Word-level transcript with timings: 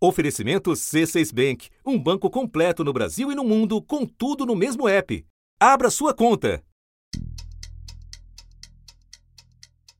Oferecimento 0.00 0.70
C6 0.70 1.34
Bank, 1.34 1.70
um 1.84 1.98
banco 1.98 2.30
completo 2.30 2.84
no 2.84 2.92
Brasil 2.92 3.32
e 3.32 3.34
no 3.34 3.42
mundo, 3.42 3.82
com 3.82 4.06
tudo 4.06 4.46
no 4.46 4.54
mesmo 4.54 4.88
app. 4.88 5.26
Abra 5.58 5.90
sua 5.90 6.14
conta. 6.14 6.62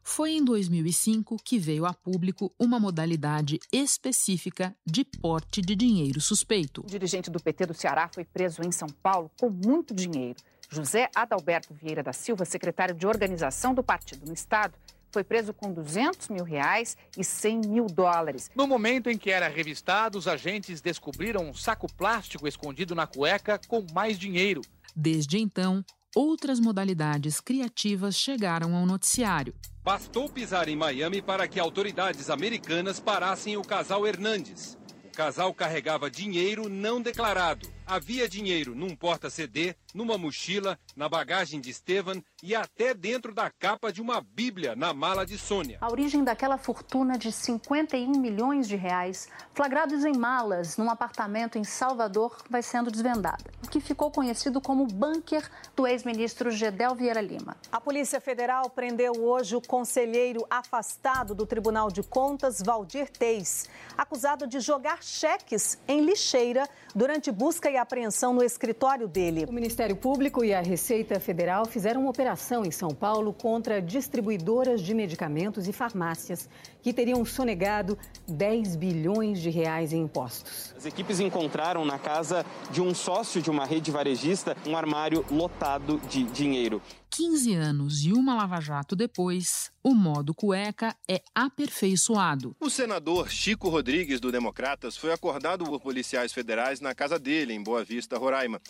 Foi 0.04 0.30
em 0.32 0.44
2005 0.44 1.36
que 1.44 1.58
veio 1.58 1.84
a 1.84 1.92
público 1.92 2.54
uma 2.60 2.78
modalidade 2.78 3.58
específica 3.72 4.72
de 4.86 5.04
porte 5.04 5.60
de 5.60 5.74
dinheiro 5.74 6.20
suspeito. 6.20 6.82
O 6.82 6.86
dirigente 6.86 7.28
do 7.28 7.42
PT 7.42 7.66
do 7.66 7.74
Ceará 7.74 8.08
foi 8.12 8.24
preso 8.24 8.62
em 8.62 8.70
São 8.70 8.88
Paulo 8.88 9.28
com 9.36 9.50
muito 9.50 9.92
dinheiro. 9.92 10.38
José 10.70 11.08
Adalberto 11.14 11.74
Vieira 11.74 12.02
da 12.02 12.12
Silva, 12.12 12.44
secretário 12.44 12.94
de 12.94 13.06
organização 13.06 13.74
do 13.74 13.82
partido 13.82 14.26
no 14.26 14.34
estado, 14.34 14.74
foi 15.10 15.24
preso 15.24 15.52
com 15.52 15.72
200 15.72 16.28
mil 16.28 16.44
reais 16.44 16.96
e 17.16 17.24
100 17.24 17.60
mil 17.66 17.86
dólares. 17.86 18.50
No 18.54 18.66
momento 18.66 19.08
em 19.08 19.16
que 19.16 19.30
era 19.30 19.48
revistado, 19.48 20.18
os 20.18 20.28
agentes 20.28 20.80
descobriram 20.80 21.48
um 21.48 21.54
saco 21.54 21.92
plástico 21.92 22.46
escondido 22.46 22.94
na 22.94 23.06
cueca 23.06 23.60
com 23.68 23.84
mais 23.92 24.18
dinheiro. 24.18 24.60
Desde 24.94 25.38
então, 25.38 25.84
outras 26.14 26.58
modalidades 26.60 27.40
criativas 27.40 28.16
chegaram 28.16 28.74
ao 28.74 28.86
noticiário. 28.86 29.54
Bastou 29.82 30.28
pisar 30.28 30.68
em 30.68 30.76
Miami 30.76 31.22
para 31.22 31.48
que 31.48 31.58
autoridades 31.58 32.28
americanas 32.28 33.00
parassem 33.00 33.56
o 33.56 33.62
casal 33.62 34.06
Hernandes. 34.06 34.76
O 35.04 35.16
casal 35.16 35.54
carregava 35.54 36.10
dinheiro 36.10 36.68
não 36.68 37.00
declarado. 37.00 37.68
Havia 37.90 38.28
dinheiro 38.28 38.74
num 38.74 38.94
porta-CD, 38.94 39.74
numa 39.94 40.18
mochila, 40.18 40.78
na 40.94 41.08
bagagem 41.08 41.58
de 41.58 41.70
Estevan 41.70 42.22
e 42.42 42.54
até 42.54 42.92
dentro 42.92 43.32
da 43.32 43.50
capa 43.50 43.90
de 43.90 44.02
uma 44.02 44.20
Bíblia 44.20 44.76
na 44.76 44.92
mala 44.92 45.24
de 45.24 45.38
Sônia. 45.38 45.78
A 45.80 45.90
origem 45.90 46.22
daquela 46.22 46.58
fortuna 46.58 47.16
de 47.16 47.32
51 47.32 48.12
milhões 48.20 48.68
de 48.68 48.76
reais, 48.76 49.30
flagrados 49.54 50.04
em 50.04 50.12
malas 50.12 50.76
num 50.76 50.90
apartamento 50.90 51.56
em 51.56 51.64
Salvador, 51.64 52.36
vai 52.50 52.62
sendo 52.62 52.90
desvendada. 52.90 53.42
O 53.64 53.70
que 53.70 53.80
ficou 53.80 54.10
conhecido 54.10 54.60
como 54.60 54.86
bunker 54.86 55.50
do 55.74 55.86
ex-ministro 55.86 56.50
Gedel 56.50 56.94
Vieira 56.94 57.22
Lima. 57.22 57.56
A 57.72 57.80
Polícia 57.80 58.20
Federal 58.20 58.68
prendeu 58.68 59.12
hoje 59.18 59.56
o 59.56 59.62
conselheiro 59.62 60.46
afastado 60.50 61.34
do 61.34 61.46
Tribunal 61.46 61.90
de 61.90 62.02
Contas, 62.02 62.60
Valdir 62.60 63.08
Teis, 63.08 63.66
acusado 63.96 64.46
de 64.46 64.60
jogar 64.60 65.02
cheques 65.02 65.78
em 65.88 66.02
lixeira 66.02 66.68
durante 66.94 67.30
busca 67.30 67.70
e 67.70 67.77
apreensão 67.78 68.32
no 68.34 68.42
escritório 68.42 69.08
dele. 69.08 69.44
O 69.48 69.52
Ministério 69.52 69.96
Público 69.96 70.44
e 70.44 70.52
a 70.52 70.60
Receita 70.60 71.18
Federal 71.18 71.64
fizeram 71.64 72.02
uma 72.02 72.10
operação 72.10 72.64
em 72.64 72.70
São 72.70 72.90
Paulo 72.90 73.32
contra 73.32 73.80
distribuidoras 73.80 74.80
de 74.80 74.92
medicamentos 74.94 75.68
e 75.68 75.72
farmácias 75.72 76.48
que 76.82 76.92
teriam 76.92 77.24
sonegado 77.24 77.98
10 78.26 78.76
bilhões 78.76 79.40
de 79.40 79.50
reais 79.50 79.92
em 79.92 80.02
impostos. 80.02 80.74
As 80.76 80.86
equipes 80.86 81.20
encontraram 81.20 81.84
na 81.84 81.98
casa 81.98 82.44
de 82.70 82.80
um 82.80 82.94
sócio 82.94 83.42
de 83.42 83.50
uma 83.50 83.64
rede 83.64 83.90
varejista 83.90 84.56
um 84.66 84.76
armário 84.76 85.24
lotado 85.30 86.00
de 86.08 86.24
dinheiro. 86.24 86.80
15 87.10 87.54
anos 87.54 88.04
e 88.04 88.12
uma 88.12 88.34
lava-jato 88.34 88.94
depois, 88.94 89.72
o 89.82 89.94
modo 89.94 90.34
cueca 90.34 90.94
é 91.08 91.22
aperfeiçoado. 91.34 92.54
O 92.60 92.70
senador 92.70 93.30
Chico 93.30 93.68
Rodrigues, 93.68 94.20
do 94.20 94.30
Democratas, 94.30 94.96
foi 94.96 95.12
acordado 95.12 95.64
por 95.64 95.80
policiais 95.80 96.32
federais 96.32 96.80
na 96.80 96.94
casa 96.94 97.18
dele, 97.18 97.54
em 97.54 97.62
Boa 97.62 97.82
Vista, 97.82 98.18
Roraima. 98.18 98.60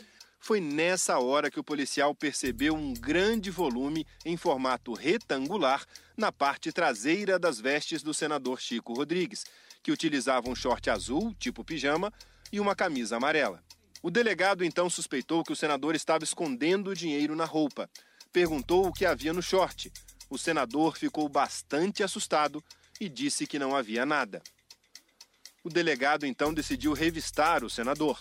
Foi 0.40 0.60
nessa 0.60 1.18
hora 1.18 1.50
que 1.50 1.60
o 1.60 1.64
policial 1.64 2.14
percebeu 2.14 2.74
um 2.74 2.94
grande 2.94 3.50
volume 3.50 4.06
em 4.24 4.36
formato 4.36 4.92
retangular 4.94 5.84
na 6.16 6.32
parte 6.32 6.72
traseira 6.72 7.38
das 7.38 7.60
vestes 7.60 8.02
do 8.02 8.14
senador 8.14 8.60
Chico 8.60 8.94
Rodrigues, 8.94 9.44
que 9.82 9.92
utilizava 9.92 10.48
um 10.48 10.54
short 10.54 10.88
azul, 10.88 11.34
tipo 11.38 11.64
pijama, 11.64 12.12
e 12.52 12.60
uma 12.60 12.74
camisa 12.74 13.16
amarela. 13.16 13.62
O 14.02 14.10
delegado 14.10 14.64
então 14.64 14.88
suspeitou 14.88 15.42
que 15.42 15.52
o 15.52 15.56
senador 15.56 15.94
estava 15.94 16.24
escondendo 16.24 16.90
o 16.90 16.94
dinheiro 16.94 17.34
na 17.34 17.44
roupa. 17.44 17.90
Perguntou 18.32 18.86
o 18.86 18.92
que 18.92 19.04
havia 19.04 19.32
no 19.32 19.42
short. 19.42 19.92
O 20.30 20.38
senador 20.38 20.96
ficou 20.96 21.28
bastante 21.28 22.02
assustado 22.02 22.62
e 23.00 23.08
disse 23.08 23.46
que 23.46 23.58
não 23.58 23.74
havia 23.74 24.06
nada. 24.06 24.40
O 25.64 25.68
delegado 25.68 26.24
então 26.24 26.54
decidiu 26.54 26.92
revistar 26.92 27.64
o 27.64 27.70
senador. 27.70 28.18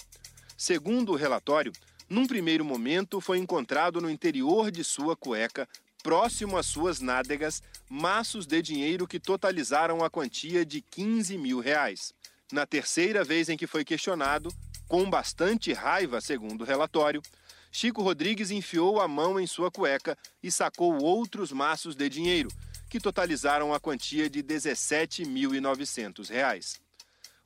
Segundo 0.58 1.12
o 1.12 1.16
relatório, 1.16 1.72
num 2.10 2.26
primeiro 2.26 2.64
momento 2.64 3.20
foi 3.20 3.38
encontrado 3.38 4.00
no 4.00 4.10
interior 4.10 4.72
de 4.72 4.84
sua 4.84 5.16
cueca, 5.16 5.68
próximo 6.02 6.58
às 6.58 6.66
suas 6.66 7.02
nádegas, 7.02 7.62
maços 7.90 8.46
de 8.46 8.62
dinheiro 8.62 9.08
que 9.08 9.20
totalizaram 9.20 10.04
a 10.04 10.10
quantia 10.10 10.66
de 10.66 10.82
15 10.82 11.38
mil 11.38 11.60
reais. 11.60 12.14
Na 12.52 12.66
terceira 12.66 13.26
vez 13.26 13.50
em 13.50 13.58
que 13.58 13.68
foi 13.68 13.84
questionado, 13.84 14.50
com 14.88 15.10
bastante 15.10 15.74
raiva, 15.74 16.22
segundo 16.22 16.62
o 16.62 16.66
relatório, 16.66 17.22
Chico 17.70 18.02
Rodrigues 18.02 18.52
enfiou 18.52 19.02
a 19.02 19.08
mão 19.08 19.38
em 19.38 19.46
sua 19.46 19.70
cueca 19.70 20.18
e 20.42 20.50
sacou 20.50 21.04
outros 21.04 21.52
maços 21.52 21.94
de 21.94 22.08
dinheiro, 22.08 22.48
que 22.90 23.02
totalizaram 23.02 23.74
a 23.74 23.82
quantia 23.82 24.30
de 24.30 24.40
R$ 24.40 24.46
17.900. 24.46 26.80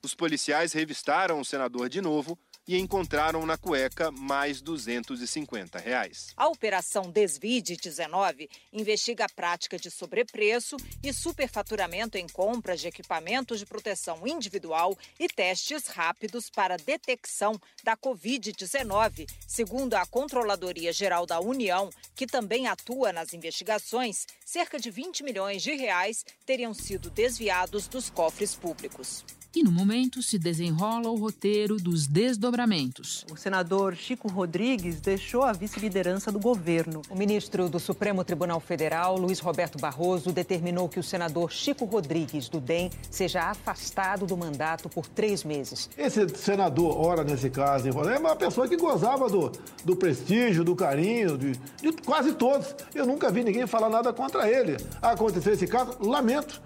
Os 0.03 0.13
policiais 0.13 0.71
revistaram 0.71 1.39
o 1.39 1.45
senador 1.45 1.89
de 1.89 2.00
novo 2.00 2.38
e 2.67 2.77
encontraram 2.77 3.45
na 3.45 3.57
cueca 3.57 4.11
mais 4.11 4.61
250 4.61 5.79
reais. 5.79 6.33
A 6.38 6.47
Operação 6.47 7.11
Desvide-19 7.11 8.49
investiga 8.72 9.25
a 9.25 9.29
prática 9.29 9.77
de 9.77 9.89
sobrepreço 9.89 10.77
e 11.03 11.11
superfaturamento 11.11 12.17
em 12.17 12.27
compras 12.27 12.79
de 12.79 12.88
equipamentos 12.88 13.59
de 13.59 13.66
proteção 13.66 14.25
individual 14.25 14.97
e 15.19 15.27
testes 15.27 15.88
rápidos 15.88 16.50
para 16.50 16.77
detecção 16.77 17.59
da 17.83 17.97
Covid-19, 17.97 19.29
segundo 19.47 19.95
a 19.95 20.05
Controladoria 20.05 20.94
Geral 20.94 21.25
da 21.25 21.39
União, 21.39 21.89
que 22.16 22.27
também 22.27 22.67
atua 22.67 23.11
nas 23.11 23.33
investigações, 23.33 24.25
cerca 24.45 24.79
de 24.79 24.91
20 24.91 25.23
milhões 25.23 25.61
de 25.61 25.73
reais 25.73 26.25
teriam 26.45 26.73
sido 26.73 27.09
desviados 27.09 27.88
dos 27.88 28.09
cofres 28.09 28.55
públicos. 28.55 29.23
E 29.53 29.63
no 29.63 29.72
momento 29.72 30.22
se 30.22 30.39
desenrola 30.39 31.09
o 31.09 31.17
roteiro 31.17 31.75
dos 31.75 32.07
desdobramentos. 32.07 33.25
O 33.29 33.35
senador 33.35 33.97
Chico 33.97 34.29
Rodrigues 34.29 35.01
deixou 35.01 35.44
a 35.44 35.51
vice-liderança 35.51 36.31
do 36.31 36.39
governo. 36.39 37.01
O 37.09 37.17
ministro 37.17 37.67
do 37.67 37.78
Supremo 37.78 38.23
Tribunal 38.23 38.62
Federal, 38.62 39.17
Luiz 39.17 39.39
Roberto 39.39 39.78
Barroso, 39.78 40.31
determinou 40.31 40.88
que 40.88 41.01
o 41.01 41.03
senador 41.03 41.51
Chico 41.51 41.84
Rodrigues, 41.84 42.47
do 42.47 42.62
DEM, 42.62 42.89
seja 43.09 43.41
afastado 43.41 44.25
do 44.25 44.38
mandato 44.38 44.88
por 44.88 45.06
três 45.06 45.44
meses. 45.44 45.89
Esse 45.97 46.29
senador, 46.29 46.97
ora 46.97 47.22
nesse 47.22 47.50
caso, 47.50 47.89
é 47.89 48.18
uma 48.18 48.38
pessoa 48.38 48.69
que 48.69 48.78
gozava 48.78 49.28
do, 49.28 49.51
do 49.83 49.97
prestígio, 49.97 50.63
do 50.63 50.78
carinho, 50.78 51.38
de, 51.38 51.51
de 51.81 51.91
quase 52.06 52.33
todos. 52.35 52.73
Eu 52.95 53.06
nunca 53.06 53.29
vi 53.29 53.44
ninguém 53.44 53.68
falar 53.68 53.89
nada 53.89 54.13
contra 54.13 54.50
ele. 54.50 54.78
Aconteceu 55.01 55.51
esse 55.51 55.68
caso, 55.68 55.97
lamento. 56.00 56.62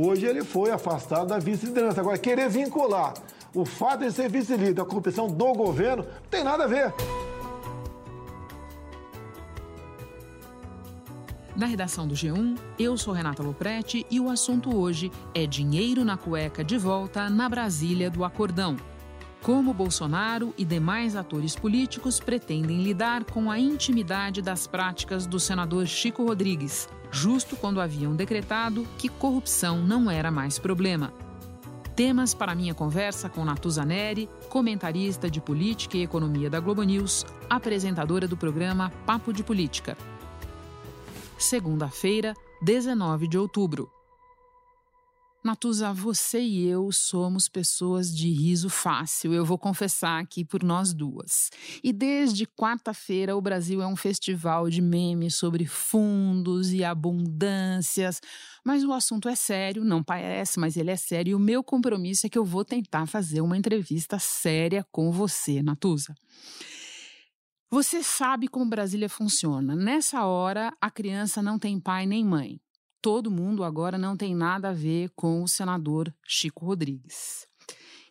Hoje 0.00 0.26
ele 0.26 0.44
foi 0.44 0.70
afastado 0.70 1.26
da 1.26 1.40
vice-liderança. 1.40 2.00
Agora, 2.00 2.16
querer 2.16 2.48
vincular 2.48 3.14
o 3.52 3.64
fato 3.64 4.04
de 4.04 4.12
ser 4.12 4.30
vice-líder 4.30 4.80
à 4.80 4.84
corrupção 4.84 5.26
do 5.26 5.52
governo 5.52 6.04
não 6.04 6.30
tem 6.30 6.44
nada 6.44 6.62
a 6.62 6.66
ver. 6.68 6.94
Na 11.56 11.66
redação 11.66 12.06
do 12.06 12.14
G1, 12.14 12.56
eu 12.78 12.96
sou 12.96 13.12
Renata 13.12 13.42
Loprete 13.42 14.06
e 14.08 14.20
o 14.20 14.30
assunto 14.30 14.76
hoje 14.76 15.10
é 15.34 15.44
dinheiro 15.44 16.04
na 16.04 16.16
cueca 16.16 16.62
de 16.62 16.78
volta 16.78 17.28
na 17.28 17.48
Brasília 17.48 18.08
do 18.08 18.24
Acordão. 18.24 18.76
Como 19.42 19.74
Bolsonaro 19.74 20.54
e 20.56 20.64
demais 20.64 21.16
atores 21.16 21.56
políticos 21.56 22.20
pretendem 22.20 22.84
lidar 22.84 23.24
com 23.24 23.50
a 23.50 23.58
intimidade 23.58 24.42
das 24.42 24.64
práticas 24.64 25.26
do 25.26 25.40
senador 25.40 25.86
Chico 25.86 26.24
Rodrigues, 26.24 26.88
justo 27.10 27.56
quando 27.56 27.80
haviam 27.80 28.14
decretado 28.14 28.86
que 28.96 29.08
corrupção 29.08 29.78
não 29.78 30.10
era 30.10 30.30
mais 30.30 30.58
problema. 30.58 31.12
Temas 31.96 32.32
para 32.32 32.54
minha 32.54 32.74
conversa 32.74 33.28
com 33.28 33.44
Natuza 33.44 33.84
Neri, 33.84 34.30
comentarista 34.48 35.28
de 35.28 35.40
política 35.40 35.96
e 35.96 36.02
economia 36.02 36.48
da 36.48 36.60
Globo 36.60 36.82
News, 36.82 37.26
apresentadora 37.50 38.28
do 38.28 38.36
programa 38.36 38.92
Papo 39.04 39.32
de 39.32 39.42
Política. 39.42 39.96
Segunda-feira, 41.36 42.34
19 42.62 43.26
de 43.26 43.36
outubro. 43.36 43.97
Natuza, 45.44 45.92
você 45.92 46.40
e 46.40 46.66
eu 46.66 46.90
somos 46.90 47.48
pessoas 47.48 48.14
de 48.14 48.28
riso 48.28 48.68
fácil, 48.68 49.32
eu 49.32 49.44
vou 49.44 49.56
confessar 49.56 50.20
aqui 50.20 50.44
por 50.44 50.64
nós 50.64 50.92
duas. 50.92 51.48
E 51.82 51.92
desde 51.92 52.44
quarta-feira 52.44 53.36
o 53.36 53.40
Brasil 53.40 53.80
é 53.80 53.86
um 53.86 53.94
festival 53.94 54.68
de 54.68 54.82
memes 54.82 55.36
sobre 55.36 55.64
fundos 55.64 56.72
e 56.72 56.82
abundâncias. 56.82 58.20
Mas 58.64 58.82
o 58.82 58.92
assunto 58.92 59.28
é 59.28 59.36
sério, 59.36 59.84
não 59.84 60.02
parece, 60.02 60.58
mas 60.58 60.76
ele 60.76 60.90
é 60.90 60.96
sério. 60.96 61.30
E 61.30 61.34
o 61.36 61.38
meu 61.38 61.62
compromisso 61.62 62.26
é 62.26 62.28
que 62.28 62.36
eu 62.36 62.44
vou 62.44 62.64
tentar 62.64 63.06
fazer 63.06 63.40
uma 63.40 63.56
entrevista 63.56 64.18
séria 64.18 64.84
com 64.90 65.12
você, 65.12 65.62
Natuza. 65.62 66.16
Você 67.70 68.02
sabe 68.02 68.48
como 68.48 68.68
Brasília 68.68 69.08
funciona. 69.08 69.76
Nessa 69.76 70.24
hora, 70.24 70.72
a 70.80 70.90
criança 70.90 71.40
não 71.40 71.60
tem 71.60 71.78
pai 71.78 72.06
nem 72.06 72.24
mãe 72.24 72.60
todo 73.00 73.30
mundo 73.30 73.64
agora 73.64 73.96
não 73.96 74.16
tem 74.16 74.34
nada 74.34 74.70
a 74.70 74.74
ver 74.74 75.10
com 75.16 75.42
o 75.42 75.48
senador 75.48 76.14
Chico 76.24 76.66
Rodrigues. 76.66 77.47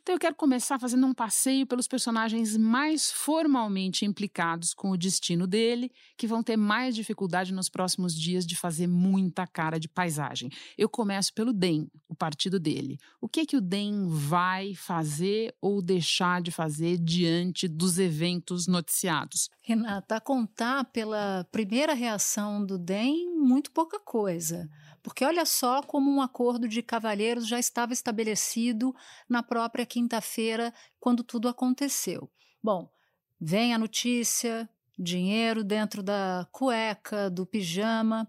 Então 0.07 0.15
eu 0.15 0.19
quero 0.19 0.35
começar 0.35 0.79
fazendo 0.79 1.05
um 1.05 1.13
passeio 1.13 1.67
pelos 1.67 1.85
personagens 1.85 2.55
mais 2.55 3.11
formalmente 3.11 4.05
implicados 4.05 4.73
com 4.73 4.91
o 4.91 4.97
destino 4.97 5.45
dele, 5.45 5.91
que 6.15 6.25
vão 6.25 6.41
ter 6.41 6.55
mais 6.55 6.95
dificuldade 6.95 7.53
nos 7.53 7.67
próximos 7.67 8.15
dias 8.15 8.47
de 8.47 8.55
fazer 8.55 8.87
muita 8.87 9.45
cara 9.45 9.77
de 9.77 9.89
paisagem. 9.89 10.49
Eu 10.77 10.87
começo 10.87 11.33
pelo 11.33 11.51
DEM, 11.51 11.91
o 12.07 12.15
partido 12.15 12.57
dele. 12.57 12.97
O 13.19 13.27
que 13.27 13.41
é 13.41 13.45
que 13.45 13.57
o 13.57 13.61
DEM 13.61 14.07
vai 14.07 14.73
fazer 14.75 15.53
ou 15.59 15.81
deixar 15.81 16.41
de 16.41 16.51
fazer 16.51 16.97
diante 16.97 17.67
dos 17.67 17.99
eventos 17.99 18.65
noticiados? 18.65 19.49
Renata, 19.61 20.15
a 20.15 20.21
contar 20.21 20.85
pela 20.85 21.45
primeira 21.51 21.93
reação 21.93 22.65
do 22.65 22.77
DEM, 22.77 23.35
muito 23.35 23.73
pouca 23.73 23.99
coisa. 23.99 24.69
Porque 25.07 25.23
olha 25.23 25.45
só 25.45 25.81
como 25.81 26.11
um 26.11 26.21
acordo 26.21 26.67
de 26.67 26.83
cavalheiros 26.83 27.47
já 27.47 27.57
estava 27.57 27.93
estabelecido 27.93 28.93
na 29.29 29.41
própria 29.41 29.85
quinta-feira, 29.85 30.73
quando 30.99 31.23
tudo 31.23 31.47
aconteceu. 31.47 32.29
Bom, 32.61 32.91
vem 33.39 33.73
a 33.73 33.77
notícia, 33.77 34.69
dinheiro 34.99 35.63
dentro 35.63 36.03
da 36.03 36.45
cueca, 36.51 37.29
do 37.29 37.45
pijama. 37.45 38.27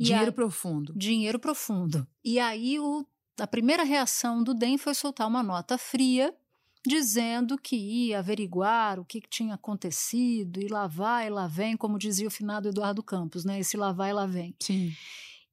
Dinheiro 0.00 0.30
a... 0.30 0.32
profundo. 0.32 0.94
Dinheiro 0.96 1.38
profundo. 1.38 2.08
E 2.24 2.38
aí 2.38 2.80
o... 2.80 3.06
a 3.38 3.46
primeira 3.46 3.82
reação 3.82 4.42
do 4.42 4.54
DEM 4.54 4.78
foi 4.78 4.94
soltar 4.94 5.28
uma 5.28 5.42
nota 5.42 5.76
fria 5.76 6.34
dizendo 6.86 7.58
que 7.58 7.76
ia 7.76 8.20
averiguar 8.20 8.98
o 8.98 9.04
que, 9.04 9.20
tinha 9.20 9.56
acontecido, 9.56 10.58
e 10.58 10.68
lá 10.68 10.86
vai, 10.86 11.28
lá 11.28 11.46
vem, 11.46 11.76
como 11.76 11.98
dizia 11.98 12.28
o 12.28 12.30
finado 12.30 12.68
Eduardo 12.68 13.02
Campos, 13.02 13.44
né? 13.44 13.60
Esse 13.60 13.76
lá 13.76 13.92
vai, 13.92 14.12
lá 14.12 14.24
vem. 14.24 14.54
Sim. 14.58 14.90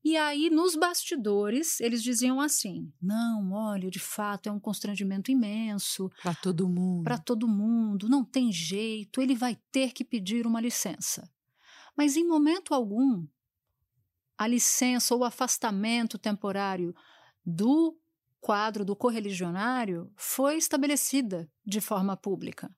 E 0.03 0.17
aí, 0.17 0.49
nos 0.49 0.75
bastidores, 0.75 1.79
eles 1.79 2.01
diziam 2.01 2.41
assim: 2.41 2.91
não, 3.01 3.51
olha, 3.51 3.89
de 3.89 3.99
fato 3.99 4.49
é 4.49 4.51
um 4.51 4.59
constrangimento 4.59 5.31
imenso. 5.31 6.09
Para 6.23 6.33
todo 6.33 6.67
mundo. 6.67 7.03
Para 7.03 7.17
todo 7.17 7.47
mundo, 7.47 8.09
não 8.09 8.23
tem 8.23 8.51
jeito, 8.51 9.21
ele 9.21 9.35
vai 9.35 9.57
ter 9.71 9.93
que 9.93 10.03
pedir 10.03 10.47
uma 10.47 10.59
licença. 10.59 11.29
Mas 11.95 12.15
em 12.15 12.27
momento 12.27 12.73
algum, 12.73 13.27
a 14.37 14.47
licença 14.47 15.13
ou 15.13 15.21
o 15.21 15.23
afastamento 15.23 16.17
temporário 16.17 16.95
do 17.45 17.95
quadro 18.39 18.83
do 18.83 18.95
correligionário 18.95 20.11
foi 20.15 20.57
estabelecida 20.57 21.47
de 21.63 21.79
forma 21.79 22.17
pública. 22.17 22.75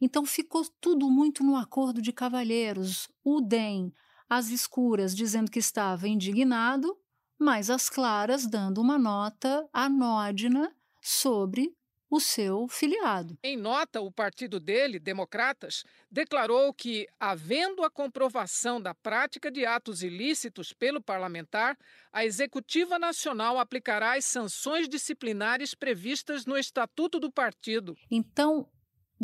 Então 0.00 0.24
ficou 0.24 0.64
tudo 0.80 1.10
muito 1.10 1.44
no 1.44 1.56
acordo 1.56 2.00
de 2.00 2.12
cavalheiros. 2.12 3.08
O 3.22 3.40
DEM 3.42 3.92
as 4.28 4.50
escuras 4.50 5.14
dizendo 5.14 5.50
que 5.50 5.58
estava 5.58 6.08
indignado, 6.08 6.96
mas 7.38 7.70
as 7.70 7.88
claras 7.88 8.46
dando 8.46 8.80
uma 8.80 8.98
nota 8.98 9.68
anódina 9.72 10.74
sobre 11.00 11.74
o 12.14 12.20
seu 12.20 12.68
filiado. 12.68 13.36
Em 13.42 13.56
nota, 13.56 14.00
o 14.00 14.10
partido 14.10 14.60
dele, 14.60 15.00
Democratas, 15.00 15.82
declarou 16.10 16.72
que, 16.72 17.06
havendo 17.18 17.82
a 17.82 17.90
comprovação 17.90 18.80
da 18.80 18.94
prática 18.94 19.50
de 19.50 19.66
atos 19.66 20.02
ilícitos 20.02 20.72
pelo 20.72 21.02
parlamentar, 21.02 21.76
a 22.12 22.24
Executiva 22.24 22.98
Nacional 22.98 23.58
aplicará 23.58 24.16
as 24.16 24.24
sanções 24.24 24.88
disciplinares 24.88 25.74
previstas 25.74 26.46
no 26.46 26.56
Estatuto 26.56 27.18
do 27.18 27.32
partido. 27.32 27.96
Então, 28.10 28.68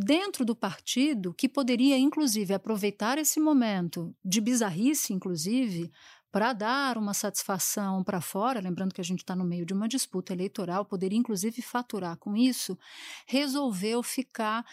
dentro 0.01 0.45
do 0.45 0.57
partido, 0.57 1.35
que 1.35 1.49
poderia 1.49 1.99
inclusive 1.99 2.55
aproveitar 2.55 3.19
esse 3.19 3.39
momento 3.39 4.15
de 4.25 4.41
bizarrice, 4.41 5.13
inclusive, 5.13 5.91
para 6.33 6.53
dar 6.53 6.97
uma 6.97 7.13
satisfação 7.13 8.05
para 8.05 8.21
fora, 8.21 8.61
lembrando 8.61 8.95
que 8.95 9.01
a 9.01 9.05
gente 9.05 9.21
está 9.21 9.35
no 9.35 9.45
meio 9.45 9.67
de 9.67 9.75
uma 9.75 9.89
disputa 9.89 10.33
eleitoral, 10.33 10.85
poderia 10.85 11.19
inclusive 11.19 11.61
faturar 11.61 12.17
com 12.17 12.37
isso, 12.37 12.79
resolveu 13.27 14.03
ficar 14.03 14.65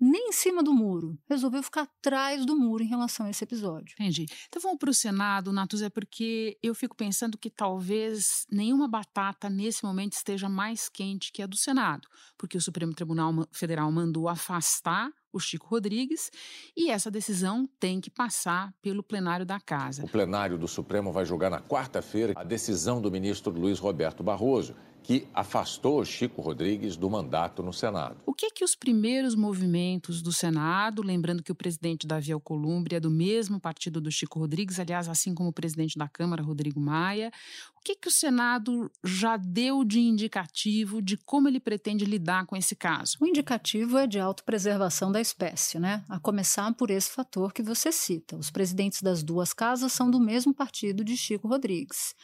nem 0.00 0.30
em 0.30 0.32
cima 0.32 0.62
do 0.62 0.72
muro, 0.72 1.18
resolveu 1.28 1.62
ficar 1.62 1.82
atrás 1.82 2.46
do 2.46 2.56
muro 2.56 2.82
em 2.82 2.86
relação 2.86 3.26
a 3.26 3.30
esse 3.30 3.44
episódio. 3.44 3.94
Entendi. 3.98 4.26
Então 4.48 4.62
vamos 4.62 4.78
para 4.78 4.90
o 4.90 4.94
Senado, 4.94 5.52
Natus, 5.52 5.82
é 5.82 5.90
porque 5.90 6.56
eu 6.62 6.74
fico 6.74 6.96
pensando 6.96 7.36
que 7.36 7.50
talvez 7.50 8.46
nenhuma 8.50 8.88
batata 8.88 9.50
nesse 9.50 9.84
momento 9.84 10.14
esteja 10.14 10.48
mais 10.48 10.88
quente 10.88 11.30
que 11.30 11.42
a 11.42 11.46
do 11.46 11.56
Senado, 11.56 12.08
porque 12.38 12.56
o 12.56 12.60
Supremo 12.60 12.94
Tribunal 12.94 13.46
Federal 13.52 13.92
mandou 13.92 14.28
afastar 14.28 15.10
o 15.32 15.38
Chico 15.38 15.66
Rodrigues 15.68 16.30
e 16.76 16.90
essa 16.90 17.10
decisão 17.10 17.68
tem 17.78 18.00
que 18.00 18.10
passar 18.10 18.74
pelo 18.82 19.02
plenário 19.02 19.46
da 19.46 19.60
Casa. 19.60 20.04
O 20.04 20.08
plenário 20.08 20.58
do 20.58 20.66
Supremo 20.66 21.12
vai 21.12 21.24
julgar 21.24 21.50
na 21.50 21.60
quarta-feira 21.60 22.32
a 22.36 22.42
decisão 22.42 23.00
do 23.00 23.10
ministro 23.10 23.52
Luiz 23.52 23.78
Roberto 23.78 24.22
Barroso 24.22 24.74
que 25.02 25.26
afastou 25.34 26.04
Chico 26.04 26.40
Rodrigues 26.40 26.96
do 26.96 27.08
mandato 27.08 27.62
no 27.62 27.72
Senado. 27.72 28.16
O 28.26 28.34
que 28.34 28.50
que 28.50 28.64
os 28.64 28.74
primeiros 28.74 29.34
movimentos 29.34 30.22
do 30.22 30.32
Senado, 30.32 31.02
lembrando 31.02 31.42
que 31.42 31.52
o 31.52 31.54
presidente 31.54 32.06
Davi 32.06 32.32
Alcolumbre 32.32 32.96
é 32.96 33.00
do 33.00 33.10
mesmo 33.10 33.60
partido 33.60 34.00
do 34.00 34.10
Chico 34.10 34.38
Rodrigues, 34.38 34.78
aliás, 34.78 35.08
assim 35.08 35.34
como 35.34 35.48
o 35.48 35.52
presidente 35.52 35.98
da 35.98 36.08
Câmara, 36.08 36.42
Rodrigo 36.42 36.80
Maia, 36.80 37.32
o 37.80 37.82
que 37.82 37.96
que 37.96 38.08
o 38.08 38.10
Senado 38.10 38.90
já 39.02 39.38
deu 39.38 39.84
de 39.84 40.00
indicativo 40.00 41.00
de 41.00 41.16
como 41.16 41.48
ele 41.48 41.58
pretende 41.58 42.04
lidar 42.04 42.44
com 42.44 42.54
esse 42.54 42.76
caso? 42.76 43.16
O 43.20 43.26
indicativo 43.26 43.96
é 43.96 44.06
de 44.06 44.18
autopreservação 44.18 45.10
da 45.10 45.20
espécie, 45.20 45.78
né? 45.78 46.04
A 46.06 46.20
começar 46.20 46.72
por 46.74 46.90
esse 46.90 47.10
fator 47.10 47.54
que 47.54 47.62
você 47.62 47.90
cita. 47.90 48.36
Os 48.36 48.50
presidentes 48.50 49.00
das 49.00 49.22
duas 49.22 49.54
casas 49.54 49.92
são 49.92 50.10
do 50.10 50.20
mesmo 50.20 50.52
partido 50.52 51.02
de 51.02 51.16
Chico 51.16 51.48
Rodrigues. 51.48 52.14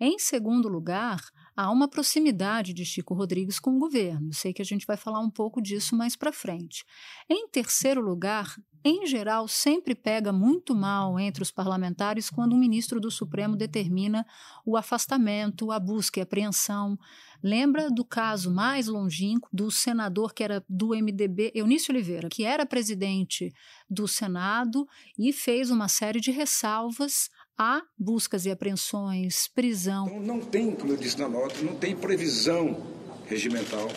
Em 0.00 0.18
segundo 0.18 0.68
lugar, 0.68 1.20
há 1.56 1.70
uma 1.70 1.88
proximidade 1.88 2.72
de 2.72 2.84
Chico 2.84 3.14
Rodrigues 3.14 3.58
com 3.58 3.76
o 3.76 3.78
governo. 3.78 4.32
Sei 4.32 4.52
que 4.52 4.62
a 4.62 4.64
gente 4.64 4.86
vai 4.86 4.96
falar 4.96 5.20
um 5.20 5.30
pouco 5.30 5.62
disso 5.62 5.96
mais 5.96 6.16
para 6.16 6.32
frente. 6.32 6.84
Em 7.28 7.48
terceiro 7.48 8.00
lugar, 8.00 8.56
em 8.86 9.06
geral, 9.06 9.48
sempre 9.48 9.94
pega 9.94 10.30
muito 10.30 10.74
mal 10.74 11.18
entre 11.18 11.42
os 11.42 11.50
parlamentares 11.50 12.28
quando 12.28 12.54
um 12.54 12.58
ministro 12.58 13.00
do 13.00 13.10
Supremo 13.10 13.56
determina 13.56 14.26
o 14.66 14.76
afastamento, 14.76 15.72
a 15.72 15.80
busca 15.80 16.20
e 16.20 16.22
apreensão. 16.22 16.98
Lembra 17.42 17.90
do 17.90 18.04
caso 18.04 18.52
mais 18.52 18.86
longínquo 18.86 19.48
do 19.50 19.70
senador 19.70 20.34
que 20.34 20.44
era 20.44 20.62
do 20.68 20.88
MDB, 20.88 21.50
Eunício 21.54 21.94
Oliveira, 21.94 22.28
que 22.28 22.44
era 22.44 22.66
presidente 22.66 23.50
do 23.88 24.06
Senado 24.06 24.86
e 25.18 25.32
fez 25.32 25.70
uma 25.70 25.88
série 25.88 26.20
de 26.20 26.30
ressalvas 26.30 27.30
há 27.58 27.82
buscas 27.98 28.46
e 28.46 28.50
apreensões, 28.50 29.48
prisão. 29.48 30.06
Então, 30.06 30.20
não 30.20 30.40
tem, 30.40 30.72
como 30.72 30.92
eu 30.92 30.96
disse 30.96 31.18
na 31.18 31.28
nota, 31.28 31.62
não 31.62 31.74
tem 31.74 31.94
previsão 31.94 32.86
regimental, 33.26 33.90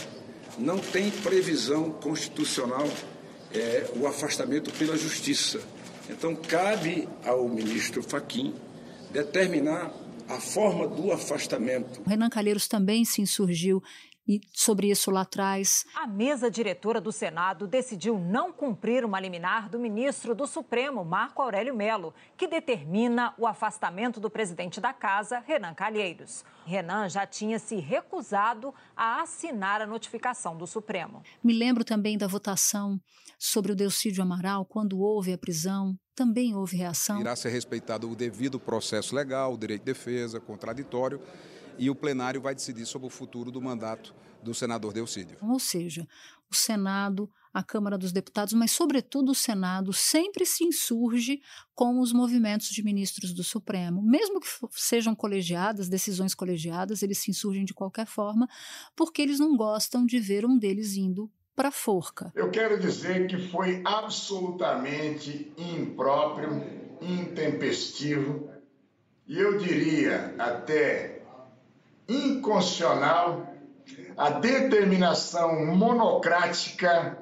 não 0.57 0.77
tem 0.79 1.11
previsão 1.11 1.91
constitucional 1.91 2.87
é, 3.53 3.91
o 3.95 4.07
afastamento 4.07 4.71
pela 4.73 4.97
justiça. 4.97 5.61
Então, 6.09 6.35
cabe 6.35 7.07
ao 7.25 7.47
ministro 7.49 8.01
Faquim 8.01 8.53
determinar 9.11 9.93
a 10.27 10.39
forma 10.39 10.87
do 10.87 11.11
afastamento. 11.11 12.01
Renan 12.05 12.29
Calheiros 12.29 12.67
também 12.67 13.05
se 13.05 13.21
insurgiu 13.21 13.81
e 14.27 14.41
sobre 14.51 14.89
isso 14.89 15.09
lá 15.09 15.21
atrás. 15.21 15.85
A 15.95 16.05
mesa 16.05 16.51
diretora 16.51 16.99
do 16.99 17.11
Senado 17.11 17.65
decidiu 17.65 18.19
não 18.19 18.51
cumprir 18.51 19.05
uma 19.05 19.19
liminar 19.19 19.69
do 19.69 19.79
ministro 19.79 20.35
do 20.35 20.45
Supremo, 20.45 21.05
Marco 21.05 21.41
Aurélio 21.41 21.73
Melo, 21.73 22.13
que 22.35 22.47
determina 22.47 23.33
o 23.37 23.47
afastamento 23.47 24.19
do 24.19 24.29
presidente 24.29 24.81
da 24.81 24.91
casa, 24.91 25.39
Renan 25.39 25.73
Calheiros. 25.73 26.43
Renan 26.65 27.07
já 27.07 27.25
tinha 27.25 27.57
se 27.57 27.77
recusado 27.77 28.73
a 28.95 29.21
assinar 29.21 29.81
a 29.81 29.87
notificação 29.87 30.57
do 30.57 30.67
Supremo. 30.67 31.23
Me 31.41 31.53
lembro 31.53 31.85
também 31.85 32.17
da 32.17 32.27
votação 32.27 32.99
sobre 33.39 33.71
o 33.71 33.75
Delcídio 33.75 34.23
Amaral, 34.23 34.65
quando 34.65 34.99
houve 34.99 35.31
a 35.31 35.37
prisão, 35.37 35.95
também 36.15 36.55
houve 36.55 36.75
reação. 36.75 37.21
Irá 37.21 37.35
ser 37.35 37.49
respeitado 37.49 38.09
o 38.09 38.15
devido 38.15 38.59
processo 38.59 39.15
legal, 39.15 39.53
o 39.53 39.57
direito 39.57 39.81
de 39.81 39.93
defesa, 39.93 40.39
contraditório 40.39 41.21
e 41.77 41.89
o 41.89 41.95
plenário 41.95 42.41
vai 42.41 42.55
decidir 42.55 42.85
sobre 42.85 43.07
o 43.07 43.09
futuro 43.09 43.51
do 43.51 43.61
mandato 43.61 44.13
do 44.41 44.53
senador 44.53 44.93
Delcídio. 44.93 45.37
Ou 45.41 45.59
seja, 45.59 46.07
o 46.49 46.55
Senado, 46.55 47.29
a 47.53 47.63
Câmara 47.63 47.97
dos 47.97 48.11
Deputados, 48.11 48.53
mas 48.53 48.71
sobretudo 48.71 49.31
o 49.31 49.35
Senado, 49.35 49.91
sempre 49.91 50.45
se 50.45 50.63
insurge 50.63 51.41
com 51.75 51.99
os 51.99 52.13
movimentos 52.13 52.69
de 52.69 52.83
ministros 52.83 53.33
do 53.33 53.43
Supremo. 53.43 54.01
Mesmo 54.01 54.39
que 54.39 54.47
sejam 54.71 55.15
colegiadas, 55.15 55.89
decisões 55.89 56.33
colegiadas, 56.33 57.03
eles 57.03 57.17
se 57.17 57.31
insurgem 57.31 57.65
de 57.65 57.73
qualquer 57.73 58.05
forma, 58.05 58.47
porque 58.95 59.21
eles 59.21 59.39
não 59.39 59.55
gostam 59.57 60.05
de 60.05 60.19
ver 60.19 60.45
um 60.45 60.57
deles 60.57 60.95
indo 60.95 61.29
para 61.55 61.69
a 61.69 61.71
forca. 61.71 62.31
Eu 62.35 62.51
quero 62.51 62.79
dizer 62.79 63.27
que 63.27 63.49
foi 63.49 63.81
absolutamente 63.83 65.51
impróprio, 65.57 66.63
intempestivo 67.01 68.49
e 69.27 69.39
eu 69.39 69.57
diria 69.57 70.33
até 70.39 71.16
inconstitucional 72.07 73.47
a 74.17 74.29
determinação 74.31 75.65
monocrática 75.75 77.17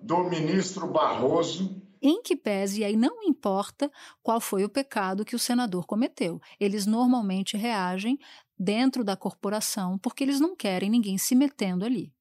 do 0.00 0.24
ministro 0.24 0.86
Barroso. 0.86 1.82
Em 2.00 2.22
que 2.22 2.36
pese, 2.36 2.80
e 2.80 2.84
aí 2.84 2.96
não 2.96 3.22
importa 3.24 3.90
qual 4.22 4.40
foi 4.40 4.64
o 4.64 4.68
pecado 4.68 5.24
que 5.24 5.34
o 5.34 5.38
senador 5.38 5.84
cometeu, 5.84 6.40
eles 6.58 6.86
normalmente 6.86 7.56
reagem 7.56 8.18
dentro 8.58 9.04
da 9.04 9.16
corporação 9.16 9.98
porque 9.98 10.22
eles 10.22 10.40
não 10.40 10.54
querem 10.56 10.88
ninguém 10.88 11.18
se 11.18 11.34
metendo 11.34 11.84
ali. 11.84 12.12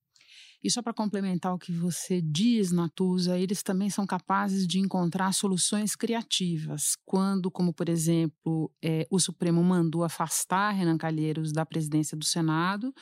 E 0.63 0.71
só 0.71 0.81
para 0.81 0.93
complementar 0.93 1.53
o 1.53 1.59
que 1.59 1.71
você 1.71 2.19
diz, 2.19 2.71
Natuza, 2.71 3.37
eles 3.37 3.61
também 3.61 3.89
são 3.89 4.07
capazes 4.07 4.65
de 4.65 4.79
encontrar 4.79 5.31
soluções 5.31 5.95
criativas. 5.95 6.95
Quando, 7.05 7.51
como 7.51 7.71
por 7.71 7.87
exemplo, 7.87 8.71
é, 8.83 9.07
o 9.11 9.19
Supremo 9.19 9.63
mandou 9.63 10.03
afastar 10.03 10.71
Renan 10.71 10.97
Calheiros 10.97 11.51
da 11.51 11.65
presidência 11.65 12.17
do 12.17 12.25
Senado 12.25 12.93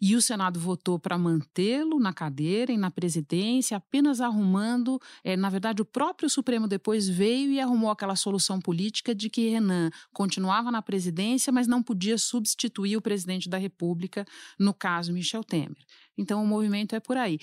e 0.00 0.14
o 0.14 0.22
Senado 0.22 0.60
votou 0.60 0.98
para 0.98 1.18
mantê-lo 1.18 1.98
na 1.98 2.12
cadeira 2.12 2.72
e 2.72 2.78
na 2.78 2.90
presidência, 2.90 3.76
apenas 3.76 4.20
arrumando, 4.20 5.00
é, 5.24 5.36
na 5.36 5.50
verdade, 5.50 5.82
o 5.82 5.84
próprio 5.84 6.30
Supremo 6.30 6.68
depois 6.68 7.08
veio 7.08 7.50
e 7.50 7.60
arrumou 7.60 7.90
aquela 7.90 8.14
solução 8.14 8.60
política 8.60 9.14
de 9.14 9.28
que 9.28 9.48
Renan 9.48 9.90
continuava 10.12 10.70
na 10.70 10.80
presidência, 10.80 11.52
mas 11.52 11.66
não 11.66 11.82
podia 11.82 12.16
substituir 12.16 12.96
o 12.96 13.02
presidente 13.02 13.48
da 13.48 13.58
República, 13.58 14.24
no 14.58 14.72
caso 14.72 15.12
Michel 15.12 15.42
Temer. 15.42 15.84
Então, 16.20 16.42
o 16.42 16.46
movimento 16.46 16.94
é 16.94 17.00
por 17.00 17.16
aí. 17.16 17.38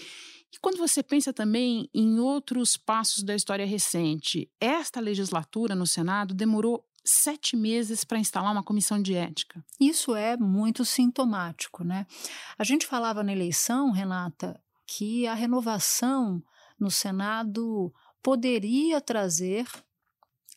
E 0.53 0.59
quando 0.59 0.77
você 0.77 1.03
pensa 1.03 1.33
também 1.33 1.89
em 1.93 2.19
outros 2.19 2.77
passos 2.77 3.23
da 3.23 3.35
história 3.35 3.65
recente, 3.65 4.49
esta 4.59 4.99
legislatura 4.99 5.75
no 5.75 5.85
Senado 5.85 6.33
demorou 6.33 6.85
sete 7.03 7.55
meses 7.55 8.03
para 8.03 8.19
instalar 8.19 8.51
uma 8.51 8.63
comissão 8.63 9.01
de 9.01 9.15
ética. 9.15 9.63
Isso 9.79 10.15
é 10.15 10.37
muito 10.37 10.83
sintomático, 10.85 11.83
né? 11.83 12.05
A 12.57 12.63
gente 12.63 12.85
falava 12.85 13.23
na 13.23 13.31
eleição, 13.31 13.91
Renata, 13.91 14.61
que 14.85 15.25
a 15.25 15.33
renovação 15.33 16.43
no 16.79 16.91
Senado 16.91 17.93
poderia 18.21 19.01
trazer 19.01 19.67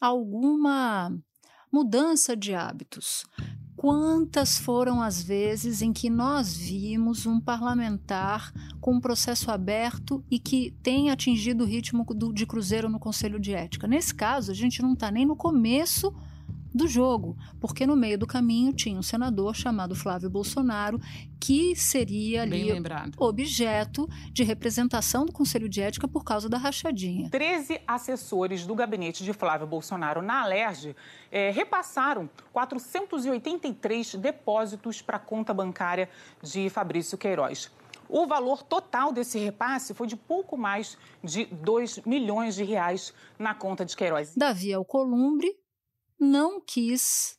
alguma 0.01 1.17
mudança 1.73 2.37
de 2.37 2.53
hábitos. 2.55 3.25
Quantas 3.81 4.59
foram 4.59 5.01
as 5.01 5.23
vezes 5.23 5.81
em 5.81 5.91
que 5.91 6.11
nós 6.11 6.55
vimos 6.55 7.25
um 7.25 7.41
parlamentar 7.41 8.53
com 8.79 8.97
um 8.97 9.01
processo 9.01 9.51
aberto 9.51 10.23
e 10.31 10.39
que 10.39 10.75
tem 10.83 11.11
atingido 11.11 11.65
o 11.65 11.67
ritmo 11.67 12.05
do, 12.05 12.31
de 12.31 12.45
cruzeiro 12.45 12.91
no 12.91 13.01
Conselho 13.01 13.41
de 13.41 13.55
Ética? 13.55 13.87
Nesse 13.87 14.15
caso, 14.15 14.51
a 14.51 14.55
gente 14.55 14.83
não 14.83 14.93
está 14.93 15.11
nem 15.11 15.25
no 15.25 15.35
começo 15.35 16.15
do 16.81 16.89
jogo, 16.89 17.37
porque 17.61 17.87
no 17.87 17.95
meio 17.95 18.19
do 18.19 18.27
caminho 18.27 18.73
tinha 18.73 18.99
um 18.99 19.03
senador 19.03 19.55
chamado 19.55 19.95
Flávio 19.95 20.31
Bolsonaro 20.31 20.99
que 21.39 21.77
seria 21.77 22.43
ali 22.43 22.71
objeto 23.19 24.09
de 24.33 24.43
representação 24.43 25.27
do 25.27 25.33
Conselho 25.33 25.69
de 25.69 25.83
Ética 25.83 26.09
por 26.09 26.25
causa 26.25 26.49
da 26.49 26.57
rachadinha. 26.57 27.29
Treze 27.29 27.81
assessores 27.87 28.67
do 28.67 28.75
gabinete 28.75 29.23
de 29.23 29.33
Flávio 29.35 29.67
Bolsonaro 29.67 30.23
na 30.23 30.43
Alerj 30.43 30.97
é, 31.31 31.51
repassaram 31.51 32.31
483 32.53 34.15
depósitos 34.15 35.03
para 35.03 35.19
a 35.19 35.21
conta 35.21 35.53
bancária 35.53 36.09
de 36.43 36.71
Fabrício 36.71 37.19
Queiroz. 37.19 37.71
O 38.09 38.27
valor 38.27 38.63
total 38.63 39.13
desse 39.13 39.39
repasse 39.39 39.95
foi 39.95 40.07
de 40.07 40.17
pouco 40.17 40.57
mais 40.57 40.99
de 41.23 41.45
2 41.45 42.01
milhões 42.07 42.57
de 42.57 42.65
reais 42.65 43.15
na 43.39 43.55
conta 43.55 43.85
de 43.85 43.97
Queiroz. 43.97 44.35
Davi 44.35 44.73
Alcolumbre 44.73 45.60
não 46.21 46.61
quis 46.61 47.39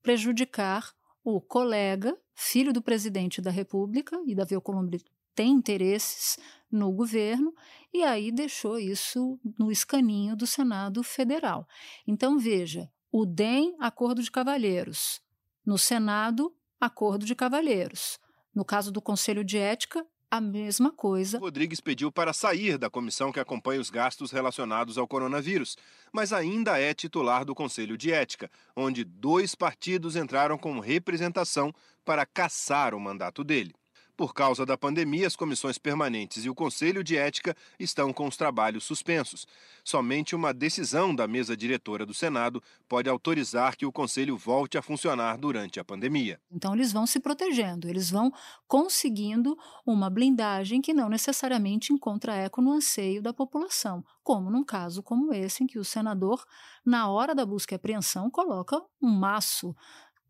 prejudicar 0.00 0.94
o 1.24 1.40
colega, 1.40 2.16
filho 2.34 2.72
do 2.72 2.80
presidente 2.80 3.42
da 3.42 3.50
República, 3.50 4.22
e 4.26 4.34
Davi 4.34 4.54
Alcolumbre 4.54 5.02
tem 5.34 5.50
interesses 5.50 6.38
no 6.70 6.92
governo, 6.92 7.52
e 7.92 8.04
aí 8.04 8.30
deixou 8.30 8.78
isso 8.78 9.38
no 9.58 9.72
escaninho 9.72 10.36
do 10.36 10.46
Senado 10.46 11.02
Federal. 11.02 11.66
Então, 12.06 12.38
veja, 12.38 12.88
o 13.10 13.26
DEM, 13.26 13.74
acordo 13.80 14.22
de 14.22 14.30
cavalheiros. 14.30 15.20
No 15.66 15.76
Senado, 15.76 16.54
acordo 16.80 17.24
de 17.24 17.34
cavalheiros. 17.34 18.18
No 18.54 18.64
caso 18.64 18.92
do 18.92 19.02
Conselho 19.02 19.42
de 19.42 19.58
Ética, 19.58 20.06
a 20.34 20.40
mesma 20.40 20.90
coisa. 20.90 21.38
Rodrigues 21.38 21.80
pediu 21.80 22.10
para 22.10 22.32
sair 22.32 22.76
da 22.76 22.90
comissão 22.90 23.30
que 23.30 23.38
acompanha 23.38 23.80
os 23.80 23.88
gastos 23.88 24.32
relacionados 24.32 24.98
ao 24.98 25.06
coronavírus, 25.06 25.76
mas 26.12 26.32
ainda 26.32 26.76
é 26.76 26.92
titular 26.92 27.44
do 27.44 27.54
Conselho 27.54 27.96
de 27.96 28.10
Ética, 28.10 28.50
onde 28.74 29.04
dois 29.04 29.54
partidos 29.54 30.16
entraram 30.16 30.58
com 30.58 30.80
representação 30.80 31.72
para 32.04 32.26
caçar 32.26 32.96
o 32.96 33.00
mandato 33.00 33.44
dele. 33.44 33.72
Por 34.16 34.32
causa 34.32 34.64
da 34.64 34.78
pandemia, 34.78 35.26
as 35.26 35.34
comissões 35.34 35.76
permanentes 35.76 36.44
e 36.44 36.50
o 36.50 36.54
Conselho 36.54 37.02
de 37.02 37.16
Ética 37.16 37.56
estão 37.80 38.12
com 38.12 38.28
os 38.28 38.36
trabalhos 38.36 38.84
suspensos. 38.84 39.44
Somente 39.82 40.36
uma 40.36 40.54
decisão 40.54 41.12
da 41.12 41.26
mesa 41.26 41.56
diretora 41.56 42.06
do 42.06 42.14
Senado 42.14 42.62
pode 42.88 43.10
autorizar 43.10 43.76
que 43.76 43.84
o 43.84 43.90
Conselho 43.90 44.36
volte 44.36 44.78
a 44.78 44.82
funcionar 44.82 45.36
durante 45.36 45.80
a 45.80 45.84
pandemia. 45.84 46.40
Então, 46.48 46.74
eles 46.74 46.92
vão 46.92 47.08
se 47.08 47.18
protegendo, 47.18 47.88
eles 47.88 48.08
vão 48.08 48.32
conseguindo 48.68 49.58
uma 49.84 50.08
blindagem 50.08 50.80
que 50.80 50.94
não 50.94 51.08
necessariamente 51.08 51.92
encontra 51.92 52.36
eco 52.36 52.62
no 52.62 52.72
anseio 52.72 53.20
da 53.20 53.32
população, 53.32 54.04
como 54.22 54.48
num 54.48 54.62
caso 54.62 55.02
como 55.02 55.34
esse, 55.34 55.64
em 55.64 55.66
que 55.66 55.78
o 55.78 55.84
senador, 55.84 56.44
na 56.86 57.08
hora 57.08 57.34
da 57.34 57.44
busca 57.44 57.74
e 57.74 57.76
apreensão, 57.76 58.30
coloca 58.30 58.80
um 59.02 59.10
maço, 59.10 59.74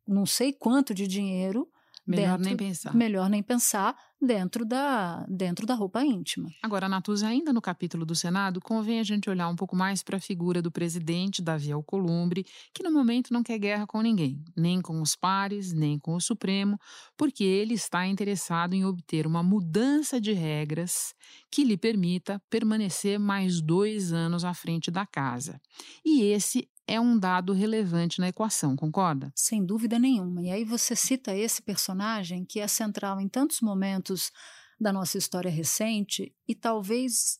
não 0.08 0.24
sei 0.24 0.54
quanto 0.54 0.94
de 0.94 1.06
dinheiro 1.06 1.68
Melhor 2.06 2.38
dentro, 2.38 2.44
nem 2.44 2.56
pensar. 2.56 2.94
Melhor 2.94 3.30
nem 3.30 3.42
pensar 3.42 3.96
dentro 4.20 4.64
da, 4.64 5.24
dentro 5.28 5.66
da 5.66 5.74
roupa 5.74 6.04
íntima. 6.04 6.50
Agora, 6.62 6.88
Natuza, 6.88 7.26
ainda 7.26 7.52
no 7.52 7.60
capítulo 7.60 8.04
do 8.04 8.14
Senado, 8.14 8.60
convém 8.60 9.00
a 9.00 9.02
gente 9.02 9.28
olhar 9.30 9.48
um 9.48 9.56
pouco 9.56 9.74
mais 9.74 10.02
para 10.02 10.16
a 10.16 10.20
figura 10.20 10.60
do 10.60 10.70
presidente 10.70 11.42
Davi 11.42 11.72
Alcolumbre, 11.72 12.44
que 12.72 12.82
no 12.82 12.90
momento 12.90 13.32
não 13.32 13.42
quer 13.42 13.58
guerra 13.58 13.86
com 13.86 14.00
ninguém, 14.02 14.42
nem 14.56 14.80
com 14.80 15.00
os 15.00 15.16
pares, 15.16 15.72
nem 15.72 15.98
com 15.98 16.14
o 16.14 16.20
Supremo, 16.20 16.78
porque 17.16 17.44
ele 17.44 17.74
está 17.74 18.06
interessado 18.06 18.74
em 18.74 18.84
obter 18.84 19.26
uma 19.26 19.42
mudança 19.42 20.20
de 20.20 20.32
regras 20.32 21.14
que 21.50 21.64
lhe 21.64 21.76
permita 21.76 22.40
permanecer 22.50 23.18
mais 23.18 23.60
dois 23.60 24.12
anos 24.12 24.44
à 24.44 24.52
frente 24.52 24.90
da 24.90 25.06
casa. 25.06 25.60
E 26.04 26.22
esse 26.22 26.68
é 26.86 27.00
um 27.00 27.18
dado 27.18 27.52
relevante 27.52 28.20
na 28.20 28.28
equação, 28.28 28.76
concorda? 28.76 29.32
Sem 29.34 29.64
dúvida 29.64 29.98
nenhuma. 29.98 30.42
E 30.42 30.50
aí 30.50 30.64
você 30.64 30.94
cita 30.94 31.34
esse 31.34 31.62
personagem 31.62 32.44
que 32.44 32.60
é 32.60 32.68
central 32.68 33.20
em 33.20 33.28
tantos 33.28 33.60
momentos 33.60 34.30
da 34.80 34.92
nossa 34.92 35.16
história 35.16 35.50
recente 35.50 36.34
e 36.46 36.54
talvez 36.54 37.38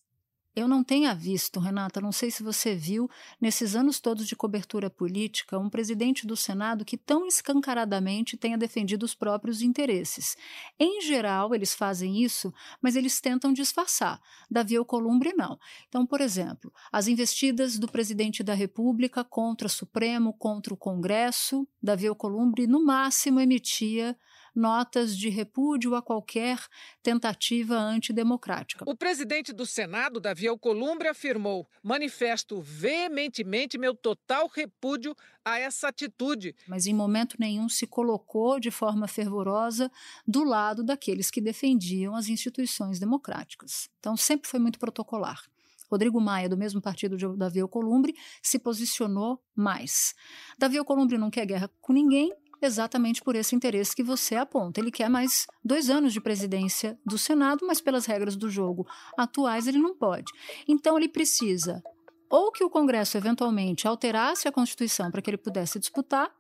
eu 0.55 0.69
não 0.69 0.85
tenha 0.85 1.15
visto, 1.15 1.59
Renata, 1.59 2.01
não 2.01 2.13
sei 2.13 2.31
se 2.31 2.43
você 2.43 2.75
viu, 2.75 3.11
nesses 3.41 3.75
anos 3.75 3.99
todos 3.99 4.27
de 4.27 4.37
cobertura 4.37 4.89
política, 4.89 5.59
um 5.59 5.69
presidente 5.69 6.27
do 6.27 6.37
Senado 6.37 6.85
que 6.85 6.97
tão 6.97 7.27
escancaradamente 7.27 8.37
tenha 8.37 8.57
defendido 8.57 9.03
os 9.03 9.15
próprios 9.15 9.63
interesses. 9.63 10.37
Em 10.79 11.01
geral, 11.01 11.55
eles 11.55 11.75
fazem 11.75 12.23
isso, 12.23 12.53
mas 12.81 12.95
eles 12.95 13.21
tentam 13.21 13.53
disfarçar. 13.53 14.21
Davi 14.51 14.77
Alcolumbre, 14.77 15.33
não. 15.35 15.59
Então, 15.89 16.07
por 16.07 16.21
exemplo, 16.21 16.73
as 16.93 17.09
investidas 17.09 17.79
do 17.79 17.89
presidente 17.89 18.43
da 18.43 18.55
República 18.55 19.25
contra 19.25 19.67
o 19.67 19.71
Supremo, 19.71 20.33
contra 20.33 20.73
o 20.73 20.77
Congresso, 20.77 21.67
Davi 21.83 22.07
Alcolumbre, 22.07 22.67
no 22.67 22.85
máximo, 22.85 23.41
emitia 23.41 24.17
notas 24.55 25.17
de 25.17 25.29
repúdio 25.29 25.95
a 25.95 26.03
qualquer 26.03 26.59
tentativa 27.03 27.77
antidemocrática. 27.77 28.85
O 28.87 28.97
presidente 28.97 29.53
do 29.53 29.67
Senado, 29.67 30.21
Davi 30.21 30.47
Alcolumbre, 30.47 31.09
afirmou: 31.09 31.69
manifesto 31.83 32.61
veementemente 32.61 33.79
meu 33.79 33.95
total 33.95 34.49
repúdio 34.49 35.17
a 35.45 35.59
essa 35.59 35.89
atitude. 35.89 36.55
Mas 36.67 36.87
em 36.87 36.95
momento 36.95 37.37
nenhum 37.39 37.69
se 37.69 37.87
colocou 37.87 38.59
de 38.59 38.71
forma 38.71 39.07
fervorosa 39.07 39.91
do 40.27 40.45
lado 40.45 40.83
daqueles 40.83 41.31
que 41.31 41.41
defendiam 41.41 42.15
as 42.15 42.29
instituições 42.29 42.99
democráticas. 42.99 43.89
Então 43.99 44.17
sempre 44.17 44.49
foi 44.49 44.61
muito 44.61 44.79
protocolar. 44.79 45.43
Rodrigo 45.91 46.21
Maia, 46.21 46.49
do 46.49 46.57
mesmo 46.57 46.81
partido 46.81 47.17
de 47.17 47.25
Davi 47.37 47.61
Alcolumbre, 47.61 48.15
se 48.43 48.59
posicionou 48.59 49.41
mais. 49.55 50.15
Davi 50.59 50.79
Alcolumbre 50.79 51.19
não 51.19 51.31
quer 51.31 51.47
guerra 51.47 51.71
com 51.81 51.93
ninguém, 51.93 52.33
exatamente 52.65 53.23
por 53.23 53.37
esse 53.37 53.55
interesse 53.55 53.95
que 53.95 54.03
você 54.03 54.35
aponta. 54.35 54.81
Ele 54.81 54.91
quer 54.91 55.09
mais 55.09 55.47
dois 55.65 55.91
anos 55.91 56.13
de 56.13 56.21
presidência 56.21 56.99
do 57.05 57.19
Senado, 57.19 57.67
mas 57.67 57.81
pelas 57.81 58.07
regras 58.07 58.37
do 58.37 58.49
jogo 58.51 58.87
atuais 59.17 59.67
ele 59.67 59.79
não 59.79 59.95
pode. 59.95 60.33
Então 60.67 60.97
ele 60.99 61.09
precisa 61.09 61.83
ou 62.29 62.51
que 62.51 62.65
o 62.65 62.71
Congresso 62.71 63.17
eventualmente 63.17 63.87
alterasse 63.87 64.49
a 64.49 64.53
Constituição 64.53 65.09
para 65.09 65.23
que 65.23 65.31
ele 65.31 65.37
pudesse 65.37 65.79
disputar, 65.79 66.35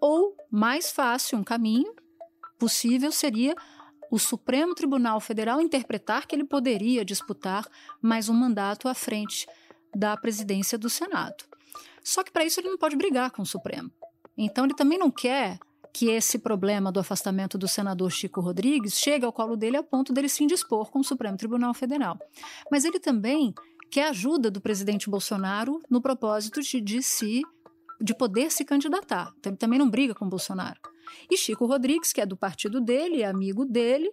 ou 0.00 0.36
mais 0.48 0.92
fácil, 0.92 1.36
um 1.36 1.42
caminho 1.42 1.92
possível 2.58 3.10
seria 3.10 3.56
o 4.08 4.18
Supremo 4.18 4.74
Tribunal 4.74 5.18
Federal 5.20 5.60
interpretar 5.60 6.26
que 6.26 6.36
ele 6.36 6.44
poderia 6.44 7.04
disputar 7.04 7.66
mais 8.00 8.28
um 8.28 8.34
mandato 8.34 8.86
à 8.86 8.94
frente 8.94 9.48
da 9.92 10.16
presidência 10.16 10.78
do 10.78 10.88
Senado. 10.88 11.44
Só 12.04 12.22
que 12.22 12.30
para 12.30 12.44
isso 12.44 12.60
ele 12.60 12.68
não 12.68 12.78
pode 12.78 12.94
brigar 12.94 13.30
com 13.30 13.42
o 13.42 13.46
Supremo. 13.46 13.90
Então, 14.36 14.64
ele 14.64 14.74
também 14.74 14.98
não 14.98 15.10
quer 15.10 15.58
que 15.92 16.08
esse 16.08 16.38
problema 16.38 16.90
do 16.90 17.00
afastamento 17.00 17.58
do 17.58 17.68
senador 17.68 18.10
Chico 18.10 18.40
Rodrigues 18.40 18.98
chegue 18.98 19.26
ao 19.26 19.32
colo 19.32 19.56
dele 19.56 19.76
a 19.76 19.82
ponto 19.82 20.12
dele 20.12 20.28
se 20.28 20.42
indispor 20.42 20.90
com 20.90 21.00
o 21.00 21.04
Supremo 21.04 21.36
Tribunal 21.36 21.74
Federal. 21.74 22.18
Mas 22.70 22.84
ele 22.84 22.98
também 22.98 23.54
quer 23.90 24.08
ajuda 24.08 24.50
do 24.50 24.60
presidente 24.60 25.10
Bolsonaro 25.10 25.80
no 25.90 26.00
propósito 26.00 26.62
de, 26.62 26.80
de 26.80 27.02
se 27.02 27.42
de 28.00 28.14
poder 28.14 28.50
se 28.50 28.64
candidatar. 28.64 29.32
Ele 29.44 29.56
também 29.56 29.78
não 29.78 29.88
briga 29.88 30.14
com 30.14 30.28
Bolsonaro. 30.28 30.80
E 31.30 31.36
Chico 31.36 31.66
Rodrigues, 31.66 32.12
que 32.12 32.20
é 32.20 32.26
do 32.26 32.36
partido 32.36 32.80
dele, 32.80 33.22
é 33.22 33.26
amigo 33.26 33.64
dele, 33.64 34.10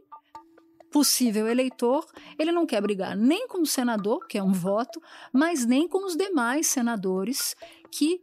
possível 0.91 1.47
eleitor, 1.47 2.05
ele 2.37 2.51
não 2.51 2.65
quer 2.65 2.81
brigar 2.81 3.15
nem 3.15 3.47
com 3.47 3.61
o 3.61 3.65
senador, 3.65 4.27
que 4.27 4.37
é 4.37 4.43
um 4.43 4.51
voto, 4.51 5.01
mas 5.33 5.65
nem 5.65 5.87
com 5.87 6.05
os 6.05 6.15
demais 6.15 6.67
senadores 6.67 7.55
que 7.91 8.21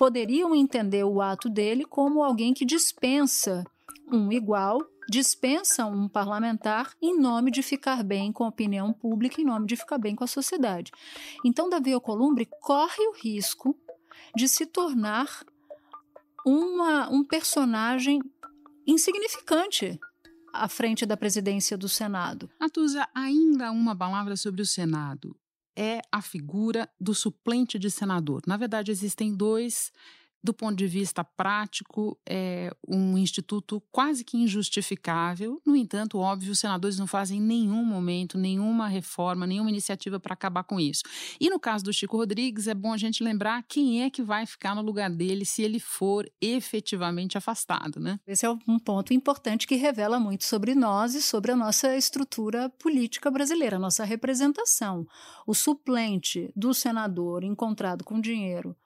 poderiam 0.00 0.54
entender 0.54 1.04
o 1.04 1.20
ato 1.20 1.50
dele 1.50 1.84
como 1.84 2.22
alguém 2.22 2.54
que 2.54 2.64
dispensa 2.64 3.62
um 4.10 4.32
igual, 4.32 4.78
dispensa 5.10 5.84
um 5.84 6.08
parlamentar 6.08 6.94
em 7.02 7.20
nome 7.20 7.50
de 7.50 7.62
ficar 7.62 8.02
bem 8.02 8.32
com 8.32 8.44
a 8.44 8.48
opinião 8.48 8.94
pública, 8.94 9.42
em 9.42 9.44
nome 9.44 9.66
de 9.66 9.76
ficar 9.76 9.98
bem 9.98 10.16
com 10.16 10.24
a 10.24 10.26
sociedade. 10.26 10.90
Então, 11.44 11.68
Davi 11.68 11.92
Alcolumbre 11.92 12.48
corre 12.62 13.06
o 13.08 13.12
risco 13.12 13.76
de 14.34 14.48
se 14.48 14.64
tornar 14.64 15.44
uma, 16.46 17.10
um 17.10 17.22
personagem 17.22 18.22
insignificante 18.86 20.00
à 20.50 20.66
frente 20.66 21.04
da 21.04 21.14
presidência 21.14 21.76
do 21.76 21.90
Senado. 21.90 22.48
Natuza, 22.58 23.06
ainda 23.14 23.70
uma 23.70 23.94
palavra 23.94 24.34
sobre 24.34 24.62
o 24.62 24.66
Senado. 24.66 25.36
É 25.76 26.00
a 26.10 26.20
figura 26.20 26.88
do 27.00 27.14
suplente 27.14 27.78
de 27.78 27.90
senador. 27.90 28.42
Na 28.46 28.56
verdade, 28.56 28.90
existem 28.90 29.34
dois 29.34 29.92
do 30.42 30.54
ponto 30.54 30.76
de 30.76 30.86
vista 30.86 31.22
prático, 31.22 32.18
é 32.26 32.74
um 32.88 33.18
instituto 33.18 33.82
quase 33.92 34.24
que 34.24 34.36
injustificável. 34.36 35.60
No 35.66 35.76
entanto, 35.76 36.18
óbvio, 36.18 36.52
os 36.52 36.58
senadores 36.58 36.98
não 36.98 37.06
fazem 37.06 37.38
em 37.38 37.42
nenhum 37.42 37.84
momento 37.84 38.38
nenhuma 38.38 38.88
reforma, 38.88 39.46
nenhuma 39.46 39.70
iniciativa 39.70 40.18
para 40.18 40.32
acabar 40.32 40.64
com 40.64 40.80
isso. 40.80 41.02
E 41.38 41.50
no 41.50 41.60
caso 41.60 41.84
do 41.84 41.92
Chico 41.92 42.16
Rodrigues, 42.16 42.66
é 42.66 42.74
bom 42.74 42.92
a 42.92 42.96
gente 42.96 43.22
lembrar 43.22 43.62
quem 43.68 44.02
é 44.02 44.10
que 44.10 44.22
vai 44.22 44.46
ficar 44.46 44.74
no 44.74 44.82
lugar 44.82 45.10
dele 45.10 45.44
se 45.44 45.62
ele 45.62 45.78
for 45.78 46.30
efetivamente 46.40 47.36
afastado, 47.36 48.00
né? 48.00 48.18
Esse 48.26 48.46
é 48.46 48.50
um 48.50 48.78
ponto 48.78 49.12
importante 49.12 49.66
que 49.66 49.76
revela 49.76 50.18
muito 50.18 50.44
sobre 50.44 50.74
nós 50.74 51.14
e 51.14 51.22
sobre 51.22 51.52
a 51.52 51.56
nossa 51.56 51.96
estrutura 51.96 52.70
política 52.78 53.30
brasileira, 53.30 53.76
a 53.76 53.80
nossa 53.80 54.04
representação. 54.04 55.06
O 55.46 55.54
suplente 55.54 56.50
do 56.56 56.72
senador 56.72 57.44
encontrado 57.44 58.04
com 58.04 58.20
dinheiro 58.20 58.76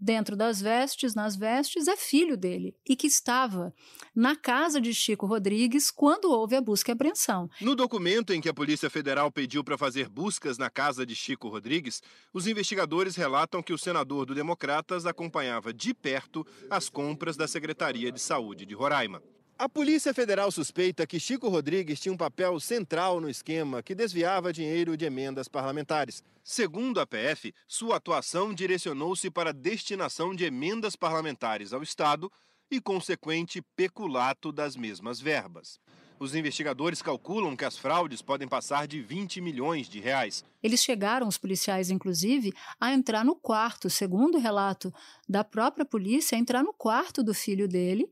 dentro 0.00 0.34
das 0.34 0.60
vestes, 0.60 1.14
nas 1.14 1.36
vestes, 1.36 1.86
é 1.86 1.96
filho 1.96 2.36
dele 2.36 2.74
e 2.88 2.96
que 2.96 3.06
estava 3.06 3.74
na 4.14 4.34
casa 4.34 4.80
de 4.80 4.94
Chico 4.94 5.26
Rodrigues 5.26 5.90
quando 5.90 6.30
houve 6.30 6.56
a 6.56 6.60
busca 6.60 6.90
e 6.90 6.94
apreensão. 6.94 7.48
No 7.60 7.74
documento 7.74 8.32
em 8.32 8.40
que 8.40 8.48
a 8.48 8.54
Polícia 8.54 8.88
Federal 8.88 9.30
pediu 9.30 9.62
para 9.62 9.76
fazer 9.76 10.08
buscas 10.08 10.56
na 10.56 10.70
casa 10.70 11.04
de 11.04 11.14
Chico 11.14 11.48
Rodrigues, 11.48 12.02
os 12.32 12.46
investigadores 12.46 13.16
relatam 13.16 13.62
que 13.62 13.72
o 13.72 13.78
senador 13.78 14.24
do 14.24 14.34
Democratas 14.34 15.04
acompanhava 15.04 15.72
de 15.72 15.92
perto 15.92 16.46
as 16.70 16.88
compras 16.88 17.36
da 17.36 17.46
Secretaria 17.46 18.10
de 18.10 18.20
Saúde 18.20 18.64
de 18.64 18.74
Roraima. 18.74 19.22
A 19.60 19.68
Polícia 19.68 20.14
Federal 20.14 20.50
suspeita 20.50 21.06
que 21.06 21.20
Chico 21.20 21.46
Rodrigues 21.50 22.00
tinha 22.00 22.14
um 22.14 22.16
papel 22.16 22.58
central 22.58 23.20
no 23.20 23.28
esquema 23.28 23.82
que 23.82 23.94
desviava 23.94 24.54
dinheiro 24.54 24.96
de 24.96 25.04
emendas 25.04 25.48
parlamentares. 25.48 26.24
Segundo 26.42 26.98
a 26.98 27.06
PF, 27.06 27.52
sua 27.68 27.96
atuação 27.96 28.54
direcionou-se 28.54 29.30
para 29.30 29.50
a 29.50 29.52
destinação 29.52 30.34
de 30.34 30.46
emendas 30.46 30.96
parlamentares 30.96 31.74
ao 31.74 31.82
Estado 31.82 32.32
e 32.70 32.80
consequente 32.80 33.60
peculato 33.76 34.50
das 34.50 34.76
mesmas 34.76 35.20
verbas. 35.20 35.78
Os 36.18 36.34
investigadores 36.34 37.02
calculam 37.02 37.56
que 37.56 37.64
as 37.64 37.76
fraudes 37.76 38.22
podem 38.22 38.48
passar 38.48 38.86
de 38.86 39.00
20 39.00 39.40
milhões 39.40 39.88
de 39.88 40.00
reais. 40.00 40.44
Eles 40.62 40.82
chegaram, 40.82 41.26
os 41.26 41.38
policiais 41.38 41.90
inclusive, 41.90 42.52
a 42.78 42.92
entrar 42.92 43.24
no 43.24 43.34
quarto, 43.34 43.88
segundo 43.88 44.36
o 44.36 44.40
relato 44.40 44.92
da 45.28 45.42
própria 45.44 45.84
polícia, 45.84 46.36
a 46.36 46.38
entrar 46.38 46.62
no 46.62 46.72
quarto 46.72 47.22
do 47.22 47.34
filho 47.34 47.66
dele 47.66 48.06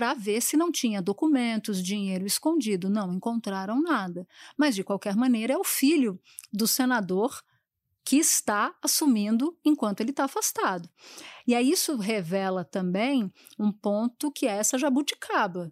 para 0.00 0.14
ver 0.14 0.40
se 0.40 0.56
não 0.56 0.72
tinha 0.72 1.02
documentos, 1.02 1.82
dinheiro 1.82 2.24
escondido. 2.24 2.88
Não 2.88 3.12
encontraram 3.12 3.82
nada. 3.82 4.26
Mas, 4.56 4.74
de 4.74 4.82
qualquer 4.82 5.14
maneira, 5.14 5.52
é 5.52 5.58
o 5.58 5.62
filho 5.62 6.18
do 6.50 6.66
senador 6.66 7.42
que 8.02 8.16
está 8.16 8.74
assumindo 8.82 9.54
enquanto 9.62 10.00
ele 10.00 10.08
está 10.08 10.24
afastado. 10.24 10.88
E 11.46 11.54
aí 11.54 11.70
isso 11.70 11.98
revela 11.98 12.64
também 12.64 13.30
um 13.58 13.70
ponto 13.70 14.32
que 14.32 14.46
é 14.46 14.52
essa 14.52 14.78
jabuticaba. 14.78 15.70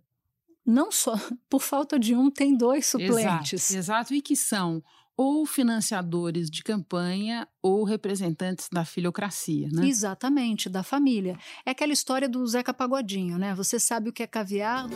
Não 0.62 0.92
só 0.92 1.14
por 1.48 1.62
falta 1.62 1.98
de 1.98 2.14
um, 2.14 2.30
tem 2.30 2.54
dois 2.54 2.84
suplentes. 2.84 3.70
Exato, 3.70 3.78
exato. 3.78 4.14
e 4.14 4.20
que 4.20 4.36
são 4.36 4.84
ou 5.18 5.44
financiadores 5.44 6.48
de 6.48 6.62
campanha 6.62 7.48
ou 7.60 7.82
representantes 7.82 8.68
da 8.72 8.84
filiocracia, 8.84 9.68
né? 9.72 9.84
Exatamente, 9.88 10.68
da 10.68 10.84
família. 10.84 11.36
É 11.66 11.72
aquela 11.72 11.92
história 11.92 12.28
do 12.28 12.46
Zeca 12.46 12.72
Pagodinho, 12.72 13.36
né? 13.36 13.52
Você 13.56 13.80
sabe 13.80 14.10
o 14.10 14.12
que 14.12 14.22
é 14.22 14.28
caviar? 14.28 14.86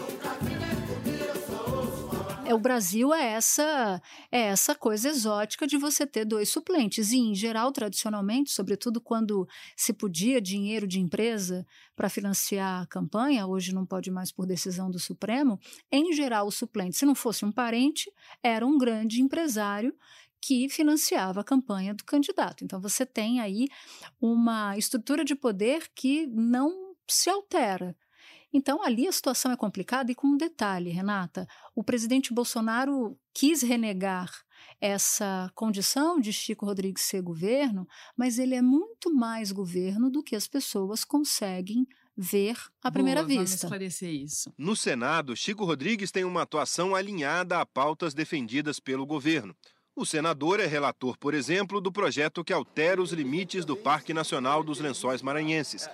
É, 2.45 2.53
o 2.53 2.59
Brasil 2.59 3.15
é 3.15 3.35
essa 3.35 4.03
é 4.31 4.41
essa 4.41 4.75
coisa 4.75 5.09
exótica 5.09 5.65
de 5.65 5.79
você 5.79 6.05
ter 6.05 6.25
dois 6.25 6.49
suplentes 6.49 7.13
e 7.13 7.19
em 7.19 7.35
geral 7.35 7.71
tradicionalmente, 7.71 8.51
sobretudo 8.51 9.01
quando 9.01 9.47
se 9.77 9.93
podia 9.93 10.41
dinheiro 10.41 10.87
de 10.87 10.99
empresa 10.99 11.65
para 11.95 12.09
financiar 12.09 12.83
a 12.83 12.87
campanha, 12.87 13.47
hoje 13.47 13.73
não 13.73 13.87
pode 13.87 14.11
mais 14.11 14.33
por 14.33 14.45
decisão 14.45 14.91
do 14.91 14.99
Supremo, 14.99 15.59
em 15.91 16.13
geral 16.13 16.49
o 16.49 16.53
suplente, 16.53 16.97
se 16.97 17.07
não 17.07 17.15
fosse 17.15 17.45
um 17.45 17.53
parente, 17.53 18.11
era 18.43 18.67
um 18.67 18.77
grande 18.77 19.23
empresário 19.23 19.95
que 20.41 20.69
financiava 20.69 21.41
a 21.41 21.45
campanha 21.45 21.95
do 21.95 22.05
candidato. 22.05 22.65
Então 22.65 22.81
você 22.81 23.07
tem 23.07 23.41
aí 23.41 23.69
uma 24.21 24.77
estrutura 24.77 25.25
de 25.25 25.37
poder 25.37 25.89
que 25.95 26.27
não 26.27 26.93
se 27.09 27.31
altera. 27.31 27.97
Então, 28.53 28.83
ali 28.83 29.09
a 29.09 29.13
situação 29.13 29.51
é 29.51 29.57
complicada 29.57 30.13
e 30.13 30.15
com 30.15 30.27
um 30.27 30.37
detalhe, 30.37 30.91
Renata: 30.91 31.47
o 31.75 31.83
presidente 31.83 32.35
Bolsonaro 32.35 33.19
quis 33.33 33.63
renegar 33.63 34.31
essa 34.81 35.51
condição 35.55 36.21
de 36.21 36.33
Chico 36.33 36.67
Rodrigues 36.67 37.05
ser 37.05 37.23
governo, 37.23 37.87
mas 38.17 38.39
ele 38.39 38.55
é 38.55 38.63
muito 38.63 39.13
mais 39.15 39.51
governo 39.51 40.11
do 40.11 40.23
que 40.23 40.37
as 40.37 40.47
pessoas 40.47 41.05
conseguem 41.05 41.87
ver 42.17 42.57
à 42.83 42.91
Boa, 42.91 42.93
primeira 42.93 43.23
vista. 43.23 43.37
Vamos 43.37 43.55
esclarecer 43.55 44.11
isso. 44.11 44.53
No 44.59 44.77
Senado, 44.77 45.35
Chico 45.35 45.65
Rodrigues 45.65 46.11
tem 46.11 46.25
uma 46.25 46.43
atuação 46.43 46.95
alinhada 46.95 47.61
a 47.61 47.67
pautas 47.67 48.13
defendidas 48.13 48.79
pelo 48.79 49.07
governo. 49.07 49.57
O 49.95 50.07
senador 50.07 50.59
é 50.59 50.67
relator, 50.67 51.19
por 51.19 51.35
exemplo, 51.35 51.81
do 51.81 51.93
projeto 51.93 52.43
que 52.43 52.53
altera 52.53 53.01
os 53.01 53.13
limites 53.13 53.65
do 53.65 53.77
Parque 53.77 54.15
Nacional 54.15 54.65
dos 54.65 54.81
Lençóis 54.81 55.21
Maranhenses 55.21 55.87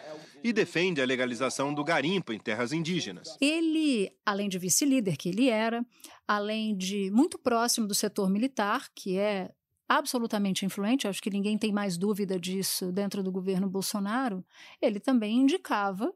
e 0.43 0.53
defende 0.53 1.01
a 1.01 1.07
legalização 1.07 1.75
do 1.75 1.85
garimpo 1.85 2.33
em 2.33 2.39
terras 2.39 2.73
indígenas. 2.73 3.37
Ele, 3.41 4.11
além 4.25 4.49
de 4.49 4.59
vice-líder 4.59 5.17
que 5.17 5.29
ele 5.29 5.49
era, 5.49 5.85
além 6.27 6.77
de 6.77 7.11
muito 7.11 7.39
próximo 7.39 7.87
do 7.87 7.95
setor 7.95 8.31
militar, 8.31 8.89
que 8.95 9.19
é 9.19 9.53
absolutamente 9.89 10.67
influente, 10.67 11.09
acho 11.09 11.23
que 11.23 11.31
ninguém 11.31 11.57
tem 11.57 11.73
mais 11.73 11.97
dúvida 11.97 12.39
disso 12.39 12.93
dentro 12.93 13.23
do 13.23 13.33
governo 13.33 13.69
Bolsonaro, 13.69 14.45
ele 14.83 15.01
também 15.01 15.39
indicava 15.39 16.13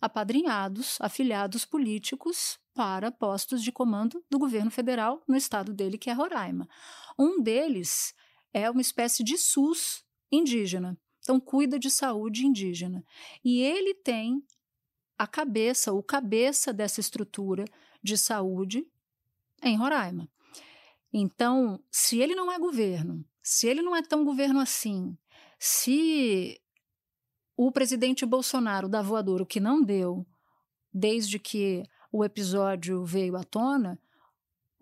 apadrinhados, 0.00 0.98
afiliados 1.00 1.64
políticos 1.64 2.58
para 2.74 3.12
postos 3.12 3.62
de 3.62 3.70
comando 3.70 4.24
do 4.28 4.38
governo 4.38 4.70
federal 4.70 5.22
no 5.28 5.36
estado 5.36 5.72
dele, 5.72 5.96
que 5.96 6.10
é 6.10 6.12
Roraima. 6.12 6.68
Um 7.16 7.40
deles 7.40 8.12
é 8.52 8.68
uma 8.68 8.80
espécie 8.80 9.22
de 9.22 9.38
SUS 9.38 10.04
indígena. 10.30 10.98
Então, 11.22 11.40
cuida 11.40 11.78
de 11.78 11.88
saúde 11.90 12.44
indígena. 12.44 13.04
E 13.44 13.60
ele 13.60 13.94
tem 13.94 14.44
a 15.16 15.26
cabeça, 15.26 15.92
o 15.92 16.02
cabeça 16.02 16.72
dessa 16.72 17.00
estrutura 17.00 17.64
de 18.02 18.18
saúde 18.18 18.84
em 19.62 19.76
Roraima. 19.76 20.28
Então, 21.12 21.82
se 21.90 22.18
ele 22.18 22.34
não 22.34 22.50
é 22.50 22.58
governo, 22.58 23.24
se 23.42 23.68
ele 23.68 23.82
não 23.82 23.94
é 23.94 24.02
tão 24.02 24.24
governo 24.24 24.58
assim, 24.58 25.16
se 25.58 26.60
o 27.56 27.70
presidente 27.70 28.26
Bolsonaro 28.26 28.88
dá 28.88 29.00
voador, 29.00 29.40
o 29.40 29.46
que 29.46 29.60
não 29.60 29.82
deu, 29.82 30.26
desde 30.92 31.38
que 31.38 31.84
o 32.10 32.24
episódio 32.24 33.04
veio 33.04 33.36
à 33.36 33.44
tona, 33.44 33.98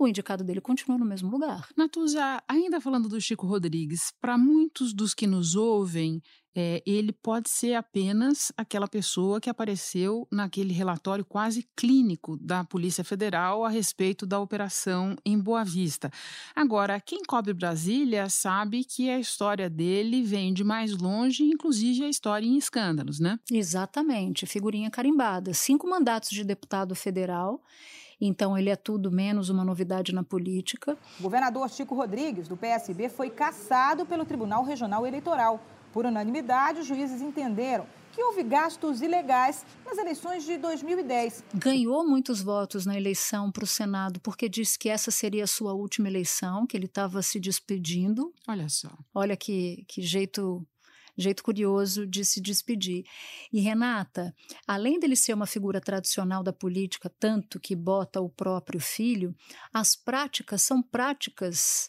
o 0.00 0.08
indicado 0.08 0.42
dele 0.42 0.62
continua 0.62 0.96
no 0.96 1.04
mesmo 1.04 1.30
lugar. 1.30 1.68
Natuza, 1.76 2.42
ainda 2.48 2.80
falando 2.80 3.06
do 3.06 3.20
Chico 3.20 3.46
Rodrigues, 3.46 4.12
para 4.18 4.38
muitos 4.38 4.94
dos 4.94 5.12
que 5.12 5.26
nos 5.26 5.54
ouvem, 5.54 6.22
é, 6.56 6.82
ele 6.86 7.12
pode 7.12 7.50
ser 7.50 7.74
apenas 7.74 8.50
aquela 8.56 8.88
pessoa 8.88 9.40
que 9.40 9.50
apareceu 9.50 10.26
naquele 10.32 10.72
relatório 10.72 11.24
quase 11.24 11.68
clínico 11.76 12.36
da 12.38 12.64
Polícia 12.64 13.04
Federal 13.04 13.62
a 13.64 13.68
respeito 13.68 14.26
da 14.26 14.40
operação 14.40 15.14
em 15.24 15.38
Boa 15.38 15.64
Vista. 15.64 16.10
Agora, 16.56 16.98
quem 16.98 17.22
cobre 17.22 17.52
Brasília 17.52 18.28
sabe 18.30 18.84
que 18.84 19.10
a 19.10 19.20
história 19.20 19.68
dele 19.68 20.22
vem 20.22 20.52
de 20.52 20.64
mais 20.64 20.96
longe, 20.96 21.44
inclusive 21.44 22.04
a 22.04 22.08
história 22.08 22.46
em 22.46 22.56
escândalos, 22.56 23.20
né? 23.20 23.38
Exatamente, 23.50 24.46
figurinha 24.46 24.90
carimbada. 24.90 25.52
Cinco 25.52 25.86
mandatos 25.86 26.30
de 26.30 26.42
deputado 26.42 26.94
federal 26.94 27.62
então 28.20 28.56
ele 28.56 28.70
é 28.70 28.76
tudo 28.76 29.10
menos 29.10 29.48
uma 29.48 29.64
novidade 29.64 30.12
na 30.12 30.22
política. 30.22 30.96
O 31.18 31.22
governador 31.22 31.68
Chico 31.70 31.94
Rodrigues, 31.94 32.48
do 32.48 32.56
PSB, 32.56 33.08
foi 33.08 33.30
cassado 33.30 34.04
pelo 34.04 34.24
Tribunal 34.24 34.62
Regional 34.64 35.06
Eleitoral. 35.06 35.60
Por 35.92 36.06
unanimidade, 36.06 36.80
os 36.80 36.86
juízes 36.86 37.20
entenderam 37.20 37.86
que 38.12 38.22
houve 38.22 38.42
gastos 38.42 39.02
ilegais 39.02 39.64
nas 39.84 39.96
eleições 39.96 40.44
de 40.44 40.56
2010. 40.58 41.44
Ganhou 41.54 42.06
muitos 42.06 42.42
votos 42.42 42.84
na 42.84 42.96
eleição 42.96 43.50
para 43.50 43.64
o 43.64 43.66
Senado 43.66 44.20
porque 44.20 44.48
disse 44.48 44.78
que 44.78 44.88
essa 44.88 45.10
seria 45.10 45.44
a 45.44 45.48
sua 45.48 45.72
última 45.72 46.08
eleição, 46.08 46.66
que 46.66 46.76
ele 46.76 46.86
estava 46.86 47.22
se 47.22 47.38
despedindo. 47.38 48.32
Olha 48.48 48.68
só. 48.68 48.90
Olha 49.14 49.36
que, 49.36 49.84
que 49.88 50.02
jeito 50.02 50.66
jeito 51.16 51.42
curioso 51.42 52.06
de 52.06 52.24
se 52.24 52.40
despedir. 52.40 53.04
E 53.52 53.60
Renata, 53.60 54.34
além 54.66 54.98
dele 54.98 55.16
ser 55.16 55.34
uma 55.34 55.46
figura 55.46 55.80
tradicional 55.80 56.42
da 56.42 56.52
política, 56.52 57.12
tanto 57.18 57.60
que 57.60 57.76
bota 57.76 58.20
o 58.20 58.28
próprio 58.28 58.80
filho, 58.80 59.34
as 59.72 59.94
práticas 59.94 60.62
são 60.62 60.82
práticas 60.82 61.88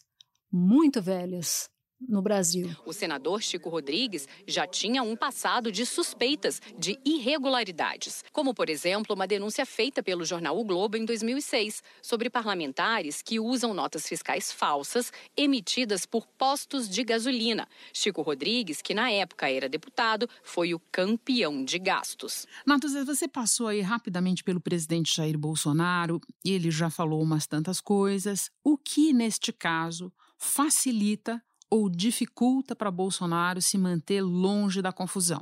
muito 0.51 1.01
velhas 1.01 1.70
no 2.07 2.21
Brasil. 2.21 2.69
O 2.85 2.93
senador 2.93 3.41
Chico 3.41 3.69
Rodrigues 3.69 4.27
já 4.47 4.67
tinha 4.67 5.03
um 5.03 5.15
passado 5.15 5.71
de 5.71 5.85
suspeitas 5.85 6.61
de 6.77 6.99
irregularidades, 7.05 8.23
como, 8.31 8.53
por 8.53 8.69
exemplo, 8.69 9.15
uma 9.15 9.27
denúncia 9.27 9.65
feita 9.65 10.01
pelo 10.01 10.25
jornal 10.25 10.57
O 10.57 10.63
Globo 10.63 10.97
em 10.97 11.05
2006 11.05 11.83
sobre 12.01 12.29
parlamentares 12.29 13.21
que 13.21 13.39
usam 13.39 13.73
notas 13.73 14.07
fiscais 14.07 14.51
falsas 14.51 15.11
emitidas 15.35 16.05
por 16.05 16.27
postos 16.27 16.89
de 16.89 17.03
gasolina. 17.03 17.67
Chico 17.93 18.21
Rodrigues, 18.21 18.81
que 18.81 18.93
na 18.93 19.11
época 19.11 19.49
era 19.49 19.69
deputado, 19.69 20.29
foi 20.43 20.73
o 20.73 20.79
campeão 20.91 21.63
de 21.63 21.79
gastos. 21.79 22.45
Matos, 22.65 22.93
você 23.05 23.27
passou 23.27 23.67
aí 23.67 23.81
rapidamente 23.81 24.43
pelo 24.43 24.59
presidente 24.59 25.15
Jair 25.15 25.37
Bolsonaro 25.37 26.19
e 26.43 26.51
ele 26.51 26.71
já 26.71 26.89
falou 26.89 27.21
umas 27.21 27.47
tantas 27.47 27.79
coisas. 27.79 28.49
O 28.63 28.77
que, 28.77 29.13
neste 29.13 29.51
caso, 29.51 30.11
facilita 30.37 31.41
ou 31.71 31.89
dificulta 31.89 32.75
para 32.75 32.91
Bolsonaro 32.91 33.61
se 33.61 33.77
manter 33.77 34.21
longe 34.21 34.81
da 34.81 34.91
confusão? 34.91 35.41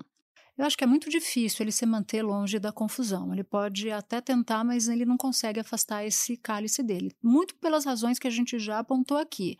Eu 0.56 0.66
acho 0.66 0.78
que 0.78 0.84
é 0.84 0.88
muito 0.88 1.10
difícil 1.10 1.64
ele 1.64 1.72
se 1.72 1.86
manter 1.86 2.22
longe 2.22 2.60
da 2.60 2.72
confusão. 2.72 3.32
Ele 3.34 3.46
pode 3.46 3.90
até 3.90 4.20
tentar, 4.22 4.64
mas 4.64 4.90
ele 4.90 5.06
não 5.06 5.18
consegue 5.18 5.60
afastar 5.60 6.06
esse 6.06 6.36
cálice 6.38 6.84
dele. 6.84 7.16
Muito 7.24 7.56
pelas 7.56 7.86
razões 7.86 8.20
que 8.20 8.28
a 8.28 8.30
gente 8.30 8.60
já 8.60 8.80
apontou 8.80 9.18
aqui. 9.18 9.58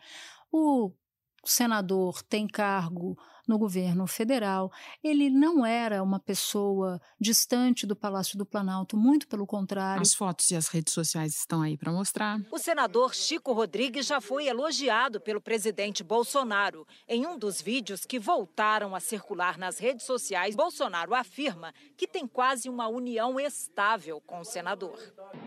O 0.52 0.92
senador 1.48 2.22
tem 2.22 2.46
cargo 2.46 3.16
no 3.50 3.58
governo 3.58 4.06
federal. 4.06 4.70
Ele 5.02 5.28
não 5.28 5.66
era 5.66 6.02
uma 6.02 6.20
pessoa 6.20 7.00
distante 7.20 7.84
do 7.84 7.96
Palácio 7.96 8.38
do 8.38 8.46
Planalto, 8.46 8.96
muito 8.96 9.26
pelo 9.26 9.44
contrário. 9.44 10.00
As 10.00 10.14
fotos 10.14 10.50
e 10.52 10.56
as 10.56 10.68
redes 10.68 10.94
sociais 10.94 11.34
estão 11.34 11.60
aí 11.60 11.76
para 11.76 11.90
mostrar. 11.90 12.38
O 12.52 12.58
senador 12.58 13.12
Chico 13.12 13.52
Rodrigues 13.52 14.06
já 14.06 14.20
foi 14.20 14.46
elogiado 14.46 15.20
pelo 15.20 15.40
presidente 15.40 16.04
Bolsonaro. 16.04 16.86
Em 17.08 17.26
um 17.26 17.36
dos 17.36 17.60
vídeos 17.60 18.04
que 18.04 18.20
voltaram 18.20 18.94
a 18.94 19.00
circular 19.00 19.58
nas 19.58 19.78
redes 19.80 20.06
sociais, 20.06 20.54
Bolsonaro 20.54 21.12
afirma 21.12 21.74
que 21.96 22.06
tem 22.06 22.28
quase 22.28 22.68
uma 22.68 22.86
união 22.86 23.40
estável 23.40 24.20
com 24.20 24.40
o 24.40 24.44
senador. 24.44 24.96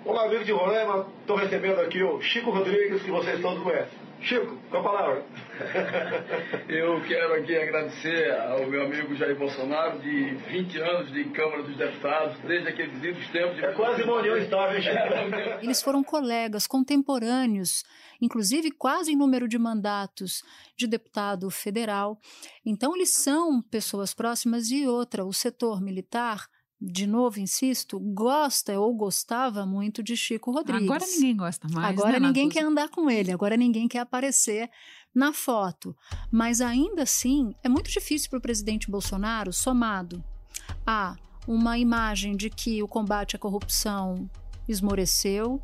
Olá, 0.03 0.25
amigo 0.25 0.43
de 0.43 0.51
Roraima. 0.51 1.07
Estou 1.21 1.37
recebendo 1.37 1.79
aqui 1.79 2.03
o 2.03 2.21
Chico 2.21 2.51
Rodrigues, 2.51 3.01
que 3.01 3.11
vocês 3.11 3.41
todos 3.41 3.63
conhecem. 3.63 4.02
Chico, 4.23 4.57
com 4.71 4.77
a 4.77 4.83
palavra. 4.83 5.25
Eu 6.69 7.01
quero 7.05 7.33
aqui 7.33 7.57
agradecer 7.57 8.31
ao 8.39 8.65
meu 8.65 8.83
amigo 8.85 9.13
Jair 9.15 9.37
Bolsonaro, 9.37 9.99
de 9.99 10.35
20 10.49 10.77
anos 10.79 11.11
de 11.11 11.25
Câmara 11.25 11.63
dos 11.63 11.75
Deputados, 11.75 12.39
desde 12.39 12.69
aqueles 12.69 13.03
idos 13.03 13.27
tempos 13.31 13.57
de. 13.57 13.65
É 13.65 13.73
quase 13.73 14.01
uma 14.03 14.15
união 14.15 14.37
estável, 14.37 14.81
Chico. 14.81 14.95
Eles 15.61 15.83
foram 15.83 16.01
colegas, 16.01 16.65
contemporâneos, 16.65 17.83
inclusive 18.21 18.71
quase 18.71 19.11
em 19.11 19.17
número 19.17 19.45
de 19.45 19.59
mandatos 19.59 20.41
de 20.77 20.87
deputado 20.87 21.49
federal. 21.49 22.17
Então, 22.65 22.95
eles 22.95 23.13
são 23.13 23.61
pessoas 23.61 24.13
próximas 24.13 24.71
e 24.71 24.87
outra, 24.87 25.25
o 25.25 25.33
setor 25.33 25.81
militar 25.81 26.47
de 26.85 27.07
novo, 27.07 27.39
insisto, 27.39 27.97
gosta 27.97 28.77
ou 28.77 28.93
gostava 28.93 29.65
muito 29.65 30.03
de 30.03 30.17
Chico 30.17 30.51
Rodrigues. 30.51 30.83
Agora 30.83 31.05
ninguém 31.05 31.37
gosta 31.37 31.67
mais. 31.69 31.97
Agora 31.97 32.19
né, 32.19 32.27
ninguém 32.27 32.45
Natuza? 32.47 32.59
quer 32.59 32.69
andar 32.69 32.89
com 32.89 33.09
ele, 33.09 33.31
agora 33.31 33.55
ninguém 33.55 33.87
quer 33.87 33.99
aparecer 33.99 34.69
na 35.15 35.31
foto. 35.31 35.95
Mas 36.29 36.59
ainda 36.59 37.03
assim, 37.03 37.55
é 37.63 37.69
muito 37.69 37.89
difícil 37.89 38.29
para 38.29 38.39
o 38.39 38.41
presidente 38.41 38.91
Bolsonaro, 38.91 39.53
somado 39.53 40.21
a 40.85 41.15
uma 41.47 41.77
imagem 41.77 42.35
de 42.35 42.49
que 42.49 42.83
o 42.83 42.87
combate 42.87 43.35
à 43.35 43.39
corrupção 43.39 44.29
esmoreceu, 44.67 45.61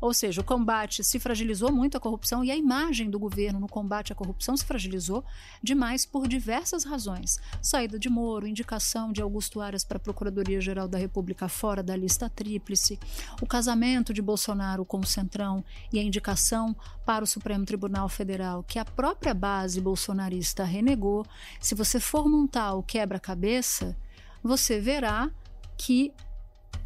ou 0.00 0.14
seja, 0.14 0.40
o 0.40 0.44
combate 0.44 1.02
se 1.02 1.18
fragilizou 1.18 1.72
muito 1.72 1.96
a 1.96 2.00
corrupção 2.00 2.44
e 2.44 2.50
a 2.50 2.56
imagem 2.56 3.10
do 3.10 3.18
governo 3.18 3.58
no 3.58 3.68
combate 3.68 4.12
à 4.12 4.16
corrupção 4.16 4.56
se 4.56 4.64
fragilizou 4.64 5.24
demais 5.62 6.06
por 6.06 6.28
diversas 6.28 6.84
razões. 6.84 7.38
Saída 7.60 7.98
de 7.98 8.08
Moro, 8.08 8.46
indicação 8.46 9.12
de 9.12 9.20
Augusto 9.20 9.60
Aras 9.60 9.84
para 9.84 9.96
a 9.96 10.00
Procuradoria-Geral 10.00 10.86
da 10.86 10.98
República 10.98 11.48
fora 11.48 11.82
da 11.82 11.96
lista 11.96 12.30
tríplice, 12.30 12.98
o 13.42 13.46
casamento 13.46 14.12
de 14.12 14.22
Bolsonaro 14.22 14.84
com 14.84 14.98
o 14.98 15.06
Centrão 15.06 15.64
e 15.92 15.98
a 15.98 16.02
indicação 16.02 16.76
para 17.04 17.24
o 17.24 17.26
Supremo 17.26 17.64
Tribunal 17.64 18.08
Federal 18.08 18.62
que 18.62 18.78
a 18.78 18.84
própria 18.84 19.34
base 19.34 19.80
bolsonarista 19.80 20.64
renegou. 20.64 21.26
Se 21.60 21.74
você 21.74 21.98
for 21.98 22.28
montar 22.28 22.74
o 22.74 22.82
quebra-cabeça, 22.82 23.96
você 24.42 24.80
verá 24.80 25.30
que 25.76 26.12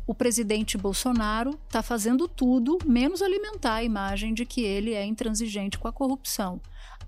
o 0.07 0.15
presidente 0.15 0.77
Bolsonaro 0.77 1.59
está 1.67 1.83
fazendo 1.83 2.27
tudo 2.29 2.79
menos 2.85 3.23
alimentar 3.23 3.75
a 3.75 3.85
imagem 3.85 4.35
de 4.35 4.45
que 4.45 4.63
ele 4.63 4.95
é 4.95 5.05
intransigente 5.05 5.79
com 5.79 5.89
a 5.89 5.93
corrupção, 5.93 6.61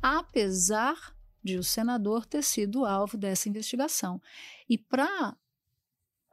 apesar 0.02 1.14
de 1.42 1.58
o 1.58 1.64
senador 1.64 2.24
ter 2.24 2.42
sido 2.42 2.86
alvo 2.86 3.16
dessa 3.16 3.48
investigação. 3.48 4.20
E 4.68 4.78
para 4.78 5.36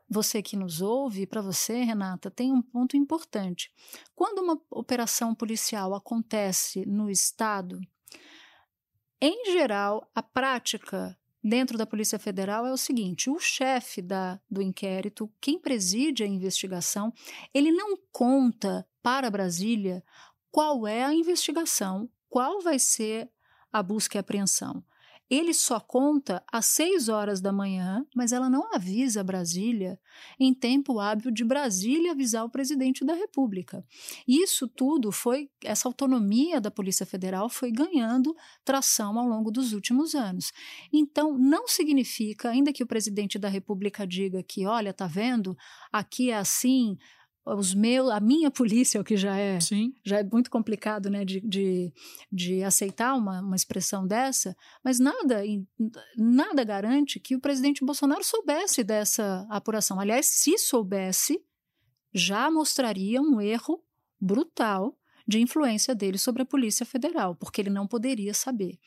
você 0.10 0.42
que 0.42 0.58
nos 0.58 0.82
ouve, 0.82 1.26
para 1.26 1.42
você, 1.42 1.84
Renata, 1.84 2.30
tem 2.30 2.52
um 2.52 2.62
ponto 2.62 2.98
importante. 2.98 3.72
Quando 4.14 4.40
uma 4.40 4.60
operação 4.70 5.34
policial 5.34 5.94
acontece 5.94 6.86
no 6.86 7.10
Estado, 7.10 7.80
em 9.22 9.52
geral, 9.52 10.10
a 10.14 10.22
prática 10.22 11.18
dentro 11.44 11.78
da 11.78 11.86
Polícia 11.86 12.20
Federal 12.20 12.66
é 12.66 12.72
o 12.72 12.78
seguinte: 12.78 13.30
o 13.30 13.40
chefe 13.40 14.02
da, 14.02 14.40
do 14.50 14.62
inquérito, 14.62 15.32
quem 15.40 15.60
preside 15.60 16.24
a 16.24 16.28
investigação, 16.28 17.14
ele 17.54 17.72
não 17.72 17.98
conta 18.12 18.88
para 19.02 19.32
Brasília 19.32 20.04
qual 20.52 20.86
é 20.86 21.04
a 21.04 21.14
investigação, 21.14 22.10
qual 22.30 22.62
vai 22.62 22.78
ser 22.78 23.30
a 23.72 23.82
busca 23.82 24.18
e 24.18 24.20
apreensão. 24.20 24.84
Ele 25.32 25.54
só 25.54 25.80
conta 25.80 26.44
às 26.52 26.66
seis 26.66 27.08
horas 27.08 27.40
da 27.40 27.54
manhã, 27.54 28.06
mas 28.14 28.34
ela 28.34 28.50
não 28.50 28.76
avisa 28.76 29.24
Brasília 29.24 29.98
em 30.38 30.54
tempo 30.54 31.00
hábil 31.00 31.32
de 31.32 31.46
Brasília 31.46 32.12
avisar 32.12 32.44
o 32.44 32.50
presidente 32.50 33.06
da 33.06 33.14
República. 33.14 33.82
Isso 34.28 34.68
tudo 34.68 35.10
foi, 35.10 35.50
essa 35.64 35.88
autonomia 35.88 36.60
da 36.60 36.70
Polícia 36.70 37.06
Federal 37.06 37.48
foi 37.48 37.72
ganhando 37.72 38.36
tração 38.66 39.18
ao 39.18 39.26
longo 39.26 39.50
dos 39.50 39.72
últimos 39.72 40.14
anos. 40.16 40.52
Então, 40.92 41.38
não 41.38 41.66
significa, 41.66 42.50
ainda 42.50 42.74
que 42.74 42.84
o 42.84 42.88
presidente 42.88 43.40
da 43.40 43.48
República 43.48 44.06
diga 44.06 44.44
que, 44.44 44.66
olha, 44.66 44.94
tá 44.94 45.08
vendo, 45.08 45.56
aqui 45.94 46.30
é 46.30 46.36
assim, 46.36 46.98
os 47.46 47.74
meus, 47.74 48.10
a 48.10 48.20
minha 48.20 48.52
polícia, 48.52 49.02
o 49.02 49.04
que 49.04 49.18
já 49.18 49.36
é, 49.36 49.60
Sim. 49.60 49.94
já 50.06 50.20
é 50.20 50.24
muito 50.24 50.50
complicado 50.50 51.10
né, 51.10 51.26
de, 51.26 51.42
de, 51.42 51.92
de 52.32 52.64
aceitar 52.64 53.16
uma, 53.16 53.42
uma 53.42 53.56
expressão 53.56 54.06
dessa, 54.06 54.56
mas 54.84 55.00
nada, 55.00 55.42
nada 56.18 56.64
garante 56.64 57.20
que 57.20 57.36
o 57.36 57.42
presidente 57.42 57.84
Bolsonaro 57.84 58.24
soubesse 58.24 58.84
dessa 58.84 59.46
apuração. 59.50 60.00
Aliás, 60.00 60.28
se 60.28 60.58
soubesse, 60.58 61.40
já 62.14 62.50
mostraria 62.52 63.22
um 63.22 63.42
erro 63.42 63.84
brutal 64.20 64.96
de 65.28 65.40
influência 65.40 65.96
dele 65.96 66.18
sobre 66.18 66.42
a 66.42 66.46
Polícia 66.46 66.86
Federal, 66.86 67.36
porque 67.36 67.62
ele 67.62 67.70
não 67.70 67.88
poderia 67.88 68.34
saber. 68.34 68.78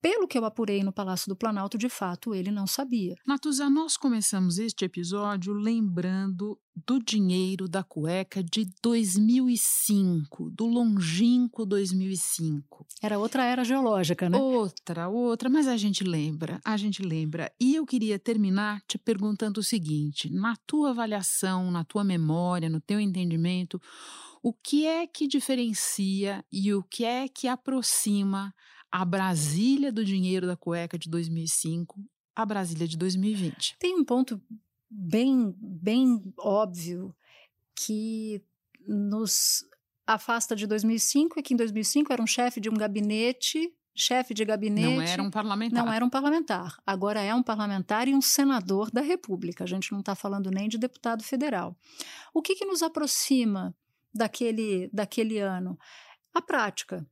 Pelo 0.00 0.26
que 0.26 0.38
eu 0.38 0.44
apurei 0.44 0.82
no 0.82 0.92
Palácio 0.92 1.28
do 1.28 1.36
Planalto, 1.36 1.76
de 1.76 1.88
fato, 1.88 2.34
ele 2.34 2.50
não 2.50 2.66
sabia. 2.66 3.14
Natuza, 3.26 3.68
nós 3.68 3.96
começamos 3.96 4.58
este 4.58 4.84
episódio 4.84 5.52
lembrando 5.52 6.58
do 6.86 6.98
dinheiro 6.98 7.68
da 7.68 7.82
cueca 7.82 8.42
de 8.42 8.68
2005, 8.82 10.50
do 10.50 10.66
longínquo 10.66 11.66
2005. 11.66 12.86
Era 13.02 13.18
outra 13.18 13.44
era 13.44 13.64
geológica, 13.64 14.28
né? 14.28 14.38
Outra, 14.38 15.08
outra, 15.08 15.48
mas 15.48 15.66
a 15.66 15.76
gente 15.76 16.04
lembra, 16.04 16.60
a 16.64 16.76
gente 16.76 17.02
lembra. 17.02 17.52
E 17.60 17.74
eu 17.74 17.86
queria 17.86 18.18
terminar 18.18 18.82
te 18.86 18.98
perguntando 18.98 19.60
o 19.60 19.64
seguinte: 19.64 20.30
na 20.32 20.54
tua 20.66 20.90
avaliação, 20.90 21.70
na 21.70 21.84
tua 21.84 22.04
memória, 22.04 22.68
no 22.68 22.80
teu 22.80 23.00
entendimento, 23.00 23.80
o 24.42 24.52
que 24.52 24.86
é 24.86 25.06
que 25.06 25.26
diferencia 25.26 26.44
e 26.50 26.72
o 26.72 26.82
que 26.82 27.04
é 27.04 27.28
que 27.28 27.46
aproxima 27.46 28.54
a 28.90 29.04
Brasília 29.04 29.92
do 29.92 30.04
dinheiro 30.04 30.46
da 30.46 30.56
cueca 30.56 30.98
de 30.98 31.08
2005 31.08 32.02
à 32.34 32.44
Brasília 32.46 32.88
de 32.88 32.96
2020? 32.96 33.76
Tem 33.78 33.94
um 33.94 34.04
ponto 34.04 34.40
bem, 34.90 35.54
bem 35.58 36.20
óbvio 36.38 37.14
que 37.74 38.42
nos 38.86 39.64
afasta 40.06 40.56
de 40.56 40.66
2005 40.66 41.38
é 41.38 41.42
que 41.42 41.54
em 41.54 41.56
2005 41.56 42.12
era 42.12 42.22
um 42.22 42.26
chefe 42.26 42.60
de 42.60 42.68
um 42.68 42.74
gabinete 42.74 43.72
chefe 43.94 44.32
de 44.32 44.44
gabinete. 44.44 44.96
Não 44.96 45.02
era 45.02 45.22
um 45.22 45.30
parlamentar. 45.30 45.84
Não 45.84 45.92
era 45.92 46.04
um 46.04 46.10
parlamentar. 46.10 46.76
Agora 46.86 47.20
é 47.20 47.34
um 47.34 47.42
parlamentar 47.42 48.08
e 48.08 48.14
um 48.14 48.20
senador 48.20 48.90
da 48.90 49.00
República. 49.00 49.64
A 49.64 49.66
gente 49.66 49.92
não 49.92 50.00
está 50.00 50.14
falando 50.14 50.50
nem 50.50 50.68
de 50.68 50.78
deputado 50.78 51.22
federal. 51.22 51.76
O 52.32 52.40
que, 52.40 52.54
que 52.54 52.64
nos 52.64 52.82
aproxima 52.82 53.74
daquele, 54.14 54.88
daquele 54.92 55.38
ano? 55.38 55.78
A 56.32 56.40
prática. 56.40 57.06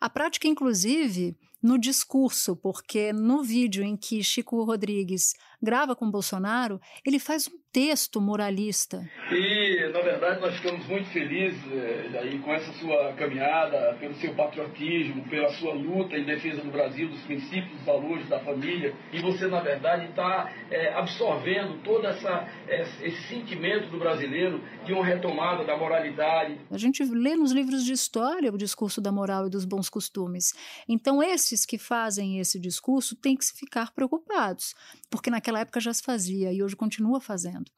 A 0.00 0.10
prática, 0.10 0.48
inclusive, 0.48 1.36
no 1.64 1.78
discurso, 1.78 2.54
porque 2.54 3.10
no 3.10 3.42
vídeo 3.42 3.82
em 3.82 3.96
que 3.96 4.22
Chico 4.22 4.62
Rodrigues 4.64 5.32
grava 5.62 5.96
com 5.96 6.10
Bolsonaro, 6.10 6.78
ele 7.02 7.18
faz 7.18 7.48
um 7.48 7.58
texto 7.72 8.20
moralista. 8.20 9.10
E, 9.32 9.53
na 9.94 10.00
verdade, 10.00 10.40
nós 10.40 10.56
ficamos 10.56 10.84
muito 10.88 11.08
felizes 11.10 11.62
é, 11.70 12.36
com 12.42 12.52
essa 12.52 12.72
sua 12.80 13.12
caminhada, 13.12 13.96
pelo 14.00 14.12
seu 14.16 14.34
patriotismo, 14.34 15.22
pela 15.28 15.48
sua 15.50 15.72
luta 15.72 16.16
em 16.16 16.24
defesa 16.24 16.60
do 16.62 16.70
Brasil, 16.72 17.08
dos 17.08 17.20
princípios, 17.20 17.70
dos 17.70 17.84
valores 17.84 18.28
da 18.28 18.40
família. 18.40 18.92
E 19.12 19.22
você, 19.22 19.46
na 19.46 19.60
verdade, 19.60 20.06
está 20.06 20.52
é, 20.68 20.92
absorvendo 20.94 21.80
todo 21.84 22.04
essa, 22.08 22.48
esse 22.68 23.28
sentimento 23.28 23.88
do 23.88 23.96
brasileiro 23.96 24.60
de 24.84 24.92
uma 24.92 25.04
retomada 25.04 25.62
da 25.64 25.76
moralidade. 25.76 26.58
A 26.72 26.78
gente 26.78 27.04
lê 27.04 27.36
nos 27.36 27.52
livros 27.52 27.84
de 27.84 27.92
história 27.92 28.52
o 28.52 28.58
discurso 28.58 29.00
da 29.00 29.12
moral 29.12 29.46
e 29.46 29.50
dos 29.50 29.64
bons 29.64 29.88
costumes. 29.88 30.54
Então, 30.88 31.22
esses 31.22 31.64
que 31.64 31.78
fazem 31.78 32.40
esse 32.40 32.58
discurso 32.58 33.14
têm 33.14 33.36
que 33.36 33.44
ficar 33.44 33.92
preocupados, 33.92 34.74
porque 35.08 35.30
naquela 35.30 35.60
época 35.60 35.78
já 35.78 35.94
se 35.94 36.02
fazia 36.02 36.52
e 36.52 36.64
hoje 36.64 36.74
continua 36.74 37.20
fazendo. 37.20 37.70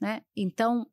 Né? 0.00 0.22
Então, 0.36 0.84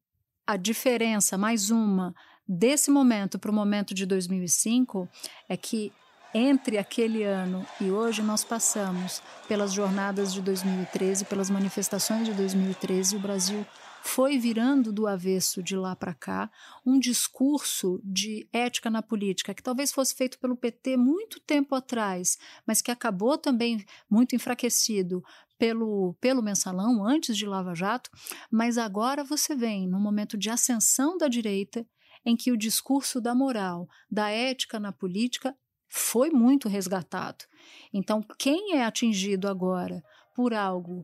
a 0.48 0.56
diferença, 0.56 1.38
mais 1.38 1.70
uma, 1.70 2.16
desse 2.48 2.90
momento 2.90 3.38
para 3.38 3.52
o 3.52 3.54
momento 3.54 3.94
de 3.94 4.06
2005 4.06 5.08
é 5.50 5.58
que 5.58 5.92
entre 6.34 6.78
aquele 6.78 7.24
ano 7.24 7.66
e 7.82 7.92
hoje 7.92 8.22
nós 8.22 8.46
passamos 8.46 9.22
pelas 9.48 9.74
jornadas 9.74 10.34
de 10.34 10.42
2013, 10.42 11.26
pelas 11.26 11.50
manifestações 11.50 12.26
de 12.26 12.34
2013, 12.34 13.18
o 13.18 13.20
Brasil 13.20 13.66
foi 14.04 14.38
virando 14.38 14.94
do 14.94 15.06
avesso 15.06 15.62
de 15.62 15.76
lá 15.76 15.94
para 15.94 16.14
cá 16.14 16.50
um 16.86 16.98
discurso 16.98 18.00
de 18.04 18.48
ética 18.54 18.90
na 18.90 19.02
política 19.02 19.54
que 19.54 19.62
talvez 19.62 19.92
fosse 19.92 20.16
feito 20.16 20.40
pelo 20.40 20.56
PT 20.56 20.96
muito 20.96 21.42
tempo 21.42 21.76
atrás, 21.76 22.38
mas 22.66 22.82
que 22.82 22.90
acabou 22.90 23.38
também 23.38 23.86
muito 24.10 24.34
enfraquecido 24.34 25.22
pelo, 25.58 26.16
pelo 26.22 26.42
mensalão 26.42 27.06
antes 27.06 27.36
de 27.36 27.46
Lava 27.46 27.74
Jato, 27.74 28.10
mas 28.52 28.78
agora 28.78 29.24
você 29.24 29.56
vem 29.56 29.88
num 29.88 30.00
momento 30.00 30.38
de 30.38 30.50
ascensão 30.50 31.18
da 31.18 31.28
direita 31.28 31.86
em 32.26 32.36
que 32.36 32.52
o 32.52 32.58
discurso 32.58 33.22
da 33.22 33.34
moral, 33.34 33.88
da 34.10 34.30
ética 34.30 34.80
na 34.80 34.92
política 34.92 35.56
foi 35.90 36.30
muito 36.30 36.68
resgatado. 36.68 37.46
Então, 37.94 38.22
quem 38.38 38.76
é 38.76 38.84
atingido 38.84 39.48
agora 39.48 40.04
por 40.36 40.54
algo 40.54 41.04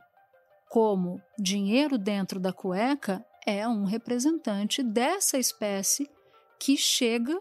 como 0.70 1.22
dinheiro 1.40 1.98
dentro 1.98 2.40
da 2.40 2.52
cueca 2.52 3.26
é 3.46 3.68
um 3.68 3.86
representante 3.86 4.82
dessa 4.84 5.38
espécie 5.38 6.10
que 6.60 6.76
chega 6.76 7.40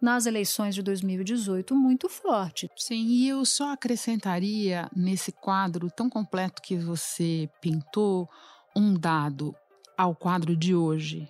nas 0.00 0.26
eleições 0.26 0.74
de 0.74 0.82
2018 0.82 1.74
muito 1.74 2.08
forte. 2.08 2.70
Sim, 2.76 3.06
e 3.06 3.28
eu 3.28 3.44
só 3.44 3.72
acrescentaria 3.72 4.88
nesse 4.94 5.30
quadro 5.32 5.90
tão 5.90 6.08
completo 6.08 6.62
que 6.62 6.76
você 6.76 7.48
pintou 7.60 8.28
um 8.74 8.94
dado 8.94 9.54
ao 9.96 10.14
quadro 10.14 10.56
de 10.56 10.74
hoje. 10.74 11.28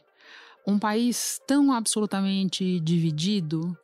Um 0.67 0.79
país 0.79 1.41
tão 1.47 1.73
absolutamente 1.73 2.79
dividido 2.81 3.77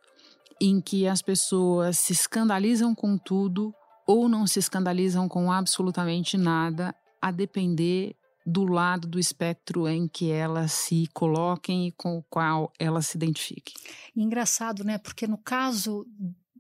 em 0.60 0.80
que 0.80 1.06
as 1.06 1.20
pessoas 1.20 1.98
se 1.98 2.12
escandalizam 2.12 2.94
com 2.94 3.18
tudo 3.18 3.74
ou 4.06 4.28
não 4.28 4.46
se 4.46 4.58
escandalizam 4.58 5.28
com 5.28 5.50
absolutamente 5.50 6.36
nada, 6.38 6.94
a 7.20 7.30
depender 7.32 8.14
do 8.46 8.64
lado 8.64 9.08
do 9.08 9.18
espectro 9.18 9.88
em 9.88 10.06
que 10.06 10.30
elas 10.30 10.70
se 10.70 11.08
coloquem 11.12 11.88
e 11.88 11.92
com 11.92 12.16
o 12.16 12.22
qual 12.22 12.72
elas 12.78 13.08
se 13.08 13.16
identifiquem. 13.16 13.74
Engraçado, 14.14 14.84
né? 14.84 14.98
Porque 14.98 15.26
no 15.26 15.36
caso 15.36 16.06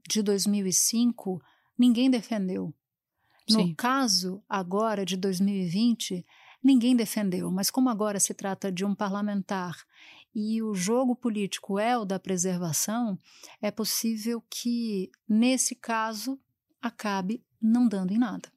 de 0.08 0.20
2005, 0.20 1.40
ninguém 1.78 2.10
defendeu. 2.10 2.74
No 3.48 3.60
Sim. 3.60 3.74
caso 3.74 4.42
agora 4.48 5.06
de 5.06 5.16
2020, 5.16 6.26
ninguém 6.60 6.96
defendeu. 6.96 7.52
Mas 7.52 7.70
como 7.70 7.88
agora 7.88 8.18
se 8.18 8.34
trata 8.34 8.72
de 8.72 8.84
um 8.84 8.92
parlamentar 8.92 9.76
e 10.34 10.60
o 10.60 10.74
jogo 10.74 11.14
político 11.14 11.78
é 11.78 11.96
o 11.96 12.04
da 12.04 12.18
preservação, 12.18 13.16
é 13.62 13.70
possível 13.70 14.42
que, 14.50 15.08
nesse 15.28 15.76
caso, 15.76 16.36
acabe 16.82 17.44
não 17.62 17.86
dando 17.86 18.12
em 18.12 18.18
nada 18.18 18.55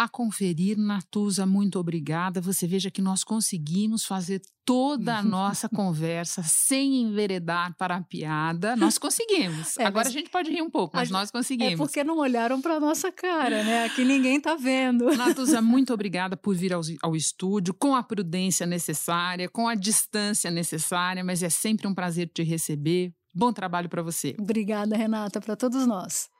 a 0.00 0.08
conferir. 0.08 0.78
Natuza, 0.78 1.44
muito 1.44 1.78
obrigada. 1.78 2.40
Você 2.40 2.66
veja 2.66 2.90
que 2.90 3.02
nós 3.02 3.22
conseguimos 3.22 4.06
fazer 4.06 4.40
toda 4.64 5.18
a 5.18 5.22
nossa 5.22 5.68
conversa 5.68 6.42
sem 6.42 7.02
enveredar 7.02 7.76
para 7.76 7.96
a 7.96 8.02
piada. 8.02 8.74
Nós 8.76 8.96
conseguimos. 8.96 9.76
É, 9.76 9.84
Agora 9.84 10.08
a 10.08 10.10
gente 10.10 10.30
pode 10.30 10.50
rir 10.50 10.62
um 10.62 10.70
pouco, 10.70 10.96
mas 10.96 11.10
nós 11.10 11.30
conseguimos. 11.30 11.74
É 11.74 11.76
porque 11.76 12.02
não 12.02 12.16
olharam 12.16 12.62
para 12.62 12.76
a 12.76 12.80
nossa 12.80 13.12
cara, 13.12 13.62
né? 13.62 13.84
Aqui 13.84 14.02
ninguém 14.02 14.38
está 14.38 14.54
vendo. 14.54 15.14
Natuza, 15.14 15.60
muito 15.60 15.92
obrigada 15.92 16.34
por 16.34 16.56
vir 16.56 16.72
ao, 16.72 16.80
ao 17.02 17.14
estúdio 17.14 17.74
com 17.74 17.94
a 17.94 18.02
prudência 18.02 18.64
necessária, 18.64 19.50
com 19.50 19.68
a 19.68 19.74
distância 19.74 20.50
necessária, 20.50 21.22
mas 21.22 21.42
é 21.42 21.50
sempre 21.50 21.86
um 21.86 21.92
prazer 21.92 22.30
te 22.32 22.42
receber. 22.42 23.12
Bom 23.34 23.52
trabalho 23.52 23.90
para 23.90 24.02
você. 24.02 24.34
Obrigada, 24.38 24.96
Renata, 24.96 25.42
para 25.42 25.54
todos 25.54 25.86
nós. 25.86 26.30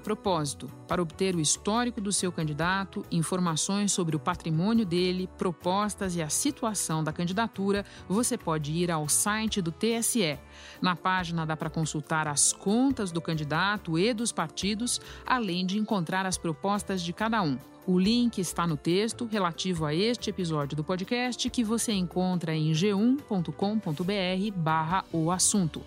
Propósito, 0.00 0.70
para 0.88 1.02
obter 1.02 1.34
o 1.34 1.40
histórico 1.40 2.00
do 2.00 2.12
seu 2.12 2.32
candidato, 2.32 3.04
informações 3.10 3.92
sobre 3.92 4.16
o 4.16 4.18
patrimônio 4.18 4.84
dele, 4.84 5.28
propostas 5.38 6.16
e 6.16 6.22
a 6.22 6.28
situação 6.28 7.04
da 7.04 7.12
candidatura, 7.12 7.84
você 8.08 8.36
pode 8.36 8.72
ir 8.72 8.90
ao 8.90 9.08
site 9.08 9.60
do 9.60 9.70
TSE. 9.70 10.38
Na 10.80 10.96
página 10.96 11.44
dá 11.46 11.56
para 11.56 11.70
consultar 11.70 12.26
as 12.26 12.52
contas 12.52 13.12
do 13.12 13.20
candidato 13.20 13.98
e 13.98 14.12
dos 14.12 14.32
partidos, 14.32 15.00
além 15.26 15.64
de 15.66 15.78
encontrar 15.78 16.26
as 16.26 16.38
propostas 16.38 17.02
de 17.02 17.12
cada 17.12 17.42
um. 17.42 17.58
O 17.86 17.98
link 17.98 18.38
está 18.38 18.66
no 18.66 18.76
texto 18.76 19.24
relativo 19.24 19.84
a 19.84 19.94
este 19.94 20.30
episódio 20.30 20.76
do 20.76 20.84
podcast 20.84 21.48
que 21.50 21.64
você 21.64 21.92
encontra 21.92 22.54
em 22.54 22.72
g1.com.br 22.72 24.56
barra 24.56 25.04
o 25.12 25.30
assunto. 25.30 25.82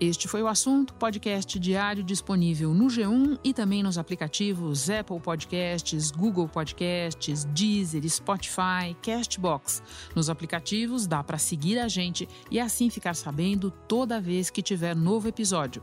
Este 0.00 0.26
foi 0.26 0.42
o 0.42 0.48
assunto, 0.48 0.94
podcast 0.94 1.58
diário 1.58 2.02
disponível 2.02 2.72
no 2.72 2.86
G1 2.86 3.38
e 3.44 3.52
também 3.52 3.82
nos 3.82 3.98
aplicativos 3.98 4.88
Apple 4.88 5.20
Podcasts, 5.20 6.10
Google 6.10 6.48
Podcasts, 6.48 7.44
Deezer, 7.44 8.08
Spotify, 8.08 8.96
Castbox. 9.02 9.82
Nos 10.16 10.30
aplicativos 10.30 11.06
dá 11.06 11.22
para 11.22 11.36
seguir 11.36 11.78
a 11.78 11.86
gente 11.86 12.26
e 12.50 12.58
assim 12.58 12.88
ficar 12.88 13.14
sabendo 13.14 13.70
toda 13.70 14.18
vez 14.18 14.48
que 14.48 14.62
tiver 14.62 14.96
novo 14.96 15.28
episódio. 15.28 15.82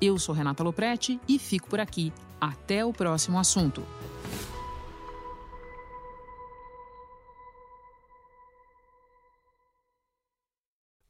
Eu 0.00 0.18
sou 0.18 0.34
Renata 0.34 0.62
Loprete 0.62 1.20
e 1.28 1.38
fico 1.38 1.68
por 1.68 1.78
aqui. 1.78 2.10
Até 2.40 2.86
o 2.86 2.90
próximo 2.90 3.38
assunto. 3.38 3.84